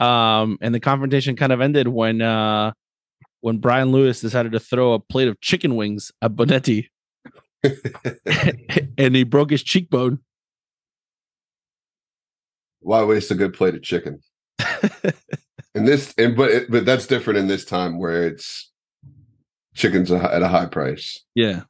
[0.00, 2.72] um and the confrontation kind of ended when uh
[3.40, 6.88] when Brian Lewis decided to throw a plate of chicken wings at Bonetti
[8.98, 10.20] and he broke his cheekbone.
[12.80, 14.20] Why waste a good plate of chicken?
[15.74, 18.70] and this, and but it, but that's different in this time where it's
[19.74, 21.22] chickens at a high price.
[21.34, 21.62] Yeah.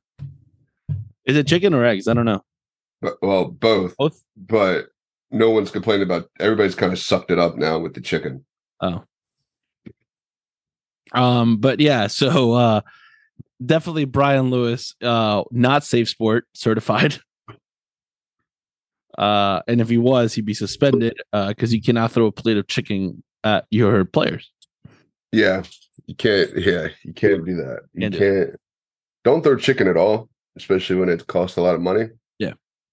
[1.26, 2.06] Is it chicken or eggs?
[2.06, 2.42] I don't know.
[3.02, 3.96] But, well, both.
[3.96, 4.22] Both.
[4.36, 4.86] But
[5.30, 6.30] no one's complaining about.
[6.38, 8.44] Everybody's kind of sucked it up now with the chicken.
[8.80, 9.04] Oh.
[11.12, 12.80] Um, but yeah, so uh
[13.64, 17.18] definitely Brian Lewis, uh, not safe sport certified.
[19.18, 22.56] Uh, and if he was, he'd be suspended uh because you cannot throw a plate
[22.56, 24.50] of chicken at your players.
[25.32, 25.64] Yeah,
[26.06, 26.56] you can't.
[26.56, 27.80] Yeah, you can't do that.
[27.92, 28.60] You Can't do can't.
[29.24, 32.08] don't throw chicken at all, especially when it costs a lot of money.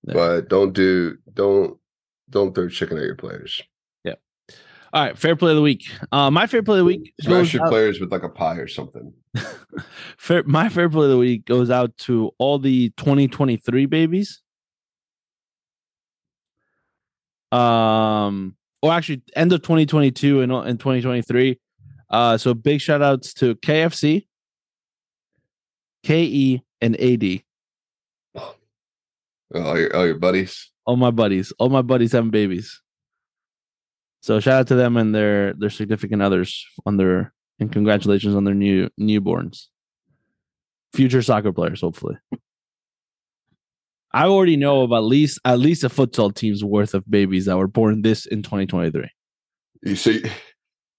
[0.08, 0.14] Yeah.
[0.14, 1.78] But don't do don't
[2.30, 3.62] don't throw chicken at your players.
[4.04, 4.16] Yeah.
[4.94, 5.84] All right, fair play of the week.
[6.12, 8.56] Uh, my fair play of the week Smash your out- players with like a pie
[8.56, 9.14] or something.
[10.18, 14.42] fair, my fair play of the week goes out to all the 2023 babies.
[17.52, 21.60] Um, or actually, end of 2022 and in 2023.
[22.10, 24.26] Uh, so big shout outs to KFC,
[26.04, 27.42] KE, and AD.
[29.54, 30.72] All your all your buddies.
[30.86, 32.82] All my buddies, all my buddies having babies.
[34.22, 38.44] So shout out to them and their their significant others on their and congratulations on
[38.44, 39.68] their new newborns.
[40.94, 42.18] Future soccer players, hopefully.
[44.14, 47.58] I already know of at least at least a futsal team's worth of babies that
[47.58, 49.10] were born this in 2023.
[49.84, 50.24] You see,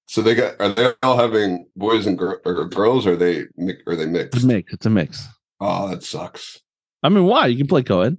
[0.06, 3.06] so they got are they all having boys and gir- or girls?
[3.06, 3.40] Or are they
[3.86, 4.72] are they It's a mix.
[4.72, 5.26] It's a mix.
[5.60, 6.60] Oh, that sucks.
[7.02, 7.46] I mean, why?
[7.46, 8.16] You can play co-ed.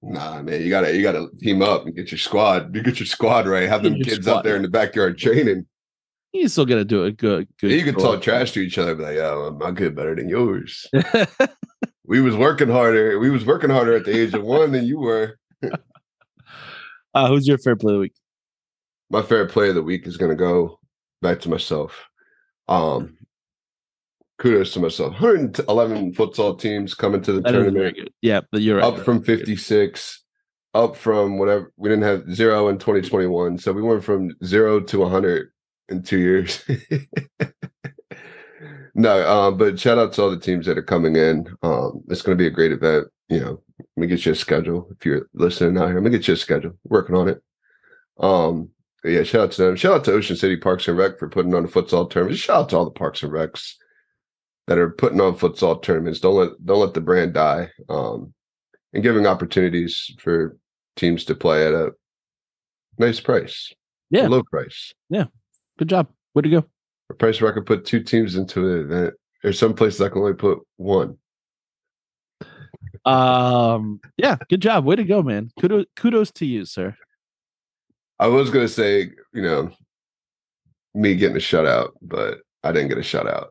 [0.00, 2.74] Nah, man, you gotta you gotta team up and get your squad.
[2.74, 3.68] You get your squad right.
[3.68, 5.66] Have them kids squad out there in the backyard training.
[6.32, 7.48] You still gotta do it good.
[7.60, 10.28] good you can talk trash to each other, be like, "Oh, my kid better than
[10.28, 10.86] yours."
[12.04, 13.18] we was working harder.
[13.18, 15.38] We was working harder at the age of one than you were.
[17.14, 18.14] uh, who's your fair play of the week?
[19.10, 20.78] My fair play of the week is gonna go
[21.22, 22.08] back to myself.
[22.68, 23.16] Um,
[24.38, 25.12] kudos to myself.
[25.12, 28.08] 111 futsal teams coming to the That tournament.
[28.22, 28.84] Yeah, but you're right.
[28.84, 30.24] up from 56
[30.74, 34.98] up from whatever we didn't have zero in 2021 so we went from zero to
[34.98, 35.48] 100
[35.88, 36.62] in two years.
[38.94, 41.46] No um but shout out to all the teams that are coming in.
[41.62, 43.62] Um it's going to be a great event you know.
[43.78, 44.88] Let me get you a schedule.
[44.90, 46.72] If you're listening out here let me get you a schedule.
[46.84, 47.40] Working on it.
[48.18, 48.70] Um
[49.04, 49.76] yeah shout out to them.
[49.76, 52.38] Shout out to ocean city parks and rec for putting on a futsal tournament.
[52.38, 53.74] Shout out to all the parks and recs
[54.68, 58.32] that are putting on futsal tournaments don't let don't let the brand die um
[58.92, 60.56] and giving opportunities for
[60.96, 61.92] teams to play at a
[62.98, 63.72] nice price.
[64.10, 64.26] Yeah.
[64.26, 64.94] Low price.
[65.08, 65.24] Yeah,
[65.78, 66.08] good job.
[66.34, 66.64] Way to go.
[67.10, 69.14] A price where I could put two teams into an event.
[69.42, 71.16] There's some places I can only put one.
[73.04, 74.84] Um, yeah, good job.
[74.84, 75.50] Way to go, man.
[75.58, 76.96] Kudos, kudos to you, sir.
[78.18, 79.70] I was gonna say, you know,
[80.94, 83.48] me getting a shutout, but I didn't get a shutout.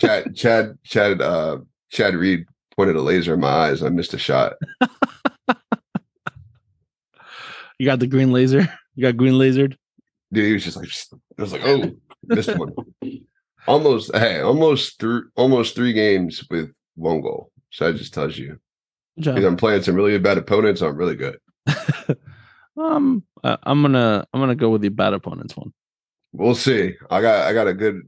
[0.00, 1.58] Chad Chad Chad uh
[1.90, 3.82] Chad Reed pointed a laser in my eyes.
[3.82, 4.54] I missed a shot.
[7.78, 8.68] You got the green laser.
[8.94, 9.76] You got green lasered.
[10.32, 10.90] Dude, he was just like
[11.38, 11.92] I was like, oh,
[12.24, 12.74] missed one.
[13.66, 17.52] Almost hey, almost through almost three games with one goal.
[17.70, 18.58] So that just tells you
[19.16, 20.80] Because I'm playing some really bad opponents.
[20.80, 21.38] I'm really good.
[22.78, 25.72] Um, uh, I'm gonna I'm gonna go with the bad opponents one.
[26.32, 26.94] We'll see.
[27.10, 28.02] I got I got a good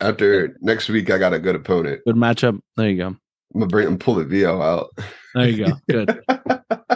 [0.00, 1.10] after next week.
[1.10, 2.02] I got a good opponent.
[2.06, 2.60] Good matchup.
[2.76, 3.06] There you go.
[3.08, 4.90] I'm gonna bring and pull the VO out.
[5.34, 5.72] There you go.
[5.88, 6.24] Good.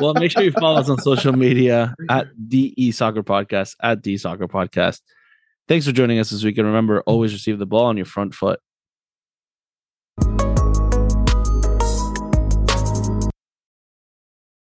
[0.00, 4.16] well, make sure you follow us on social media at DE Soccer Podcast at D
[4.16, 5.00] Soccer Podcast.
[5.68, 8.34] Thanks for joining us this week, and remember, always receive the ball on your front
[8.34, 8.60] foot.